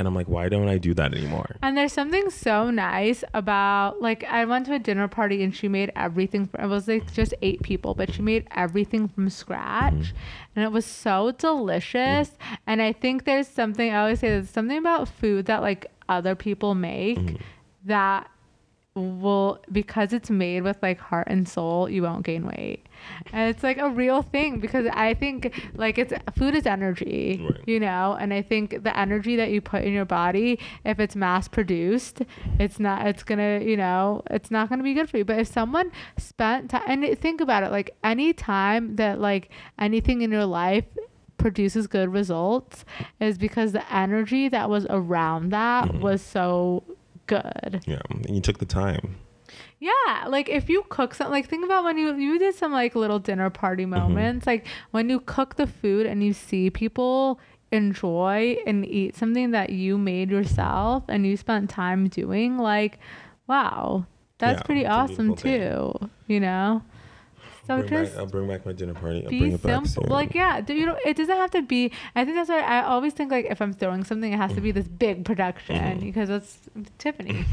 [0.00, 1.54] and I'm like, why don't I do that anymore?
[1.62, 5.68] And there's something so nice about like I went to a dinner party and she
[5.68, 6.48] made everything.
[6.58, 10.56] It was like just eight people, but she made everything from scratch, Mm-hmm.
[10.56, 12.32] and it was so delicious.
[12.66, 16.34] And I think there's something I always say there's something about food that like other
[16.34, 17.36] people make Mm-hmm.
[17.84, 18.28] that
[18.94, 22.84] will because it's made with like heart and soul you won't gain weight
[23.32, 27.60] and it's like a real thing because i think like it's food is energy Right.
[27.66, 31.16] you know and i think the energy that you put in your body if it's
[31.16, 32.22] mass produced
[32.58, 35.48] it's not it's gonna you know it's not gonna be good for you but if
[35.48, 40.46] someone spent time and think about it like any time that like anything in your
[40.46, 40.84] life
[41.38, 42.84] produces good results
[43.18, 46.00] is because the energy that was around that Mm-hmm.
[46.00, 46.84] was so
[47.26, 49.16] good Yeah, and you took the time.
[49.80, 52.94] Yeah, like if you cook something, like think about when you you did some like
[52.94, 53.96] little dinner party Mm-hmm.
[54.14, 57.40] moments, like when you cook the food and you see people
[57.72, 62.98] enjoy and eat something that you made yourself and you spent time doing, like,
[63.46, 64.04] wow,
[64.38, 65.92] that's Yeah, pretty awesome too.
[66.26, 66.82] You know,
[67.70, 69.22] so Bring just back, I'll bring back my dinner party.
[69.24, 70.10] I'll be bring it back simple.
[70.10, 71.92] Like yeah, do you know it doesn't have to be.
[72.14, 74.60] I think that's why I always think like if I'm throwing something, it has to
[74.60, 76.00] be this big production Mm-hmm.
[76.00, 76.58] because that's
[76.98, 77.44] Tiffany.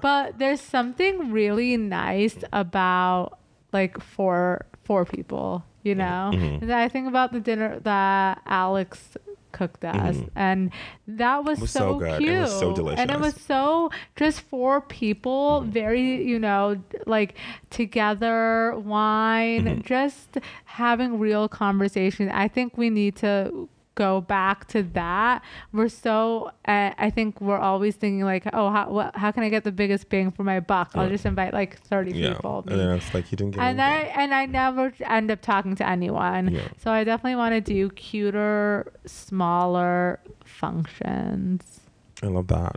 [0.00, 3.38] but there's something really nice about
[3.72, 6.30] like for four people, you know.
[6.34, 6.62] Mhm.
[6.62, 9.16] And I think about the dinner that Alex
[9.52, 10.28] cooked us Mhm.
[10.36, 10.70] and
[11.06, 12.22] that was, was so, so good.
[12.22, 15.70] It cute was so delicious, and it was so just four people Mm-hmm.
[15.70, 16.76] very you know
[17.06, 17.34] like
[17.70, 19.80] together wine Mm-hmm.
[19.82, 23.68] just having real conversation i think we need to
[24.06, 25.42] go back to that
[25.72, 29.48] we're so uh, i think we're always thinking like oh how, what, how can i
[29.48, 31.10] get the biggest bang for my buck i'll Right.
[31.16, 33.96] just invite like 30 yeah, people and then it's like you didn't get and I
[34.22, 36.44] and I never end up talking to anyone.
[36.54, 36.68] Yeah.
[36.82, 41.80] So I definitely want to do cuter, smaller functions.
[42.22, 42.76] I love that.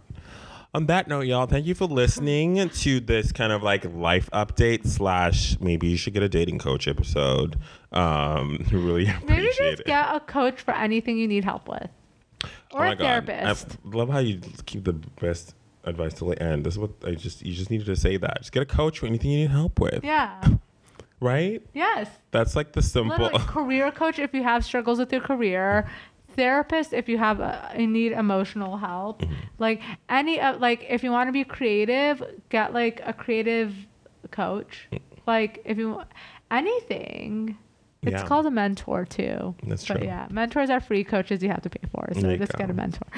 [0.73, 4.87] On that note, y'all, thank you for listening to this kind of like life update
[4.87, 7.57] slash maybe you should get a dating coach episode.
[7.91, 9.85] Um, really appreciate Maybe just it.
[9.85, 11.89] get a coach for anything you need help with,
[12.45, 13.25] Oh or my a God.
[13.27, 13.77] therapist.
[13.85, 16.63] I love how you keep the best advice till the end.
[16.65, 18.37] This is what I just you just needed to say that.
[18.37, 20.03] Just get a coach for anything you need help with.
[20.05, 20.41] yeah.
[21.23, 21.61] Right?
[21.75, 22.09] Yes.
[22.31, 23.15] That's like the simple.
[23.25, 25.87] Literally, career coach if you have struggles with your career.
[26.35, 29.21] Therapist if you have uh, you need emotional help.
[29.21, 29.33] Mm-hmm.
[29.59, 33.73] Like any uh, like if you want to be creative, get like a creative
[34.31, 34.87] coach.
[35.27, 36.01] Like if you
[36.49, 37.57] anything.
[38.03, 38.25] It's Yeah.
[38.27, 39.53] called a mentor too.
[39.63, 40.07] That's But true.
[40.07, 41.03] yeah, mentors are free.
[41.03, 42.09] Coaches you have to pay for.
[42.19, 42.57] So you just go.
[42.57, 43.05] get a mentor.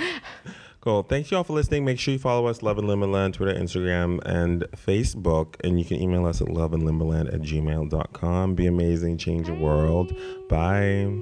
[0.82, 1.04] Cool.
[1.04, 1.86] Thanks y'all for listening.
[1.86, 5.56] Make sure you follow us, Love and Limbo Land, Twitter, Instagram, and Facebook.
[5.64, 8.56] And you can email us at loveinlimboland at gmail.com.
[8.56, 9.18] Be amazing.
[9.18, 10.14] Change the world.
[10.50, 11.22] Bye.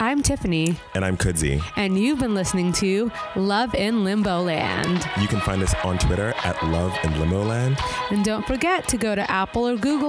[0.00, 1.62] I'm Tiffany, And I'm Kudzi.
[1.76, 5.08] and you've been listening to Love in Limbo Land.
[5.20, 7.78] You can find us on Twitter at Love in Limbo Land.
[8.10, 10.02] And don't forget to go to Apple or Google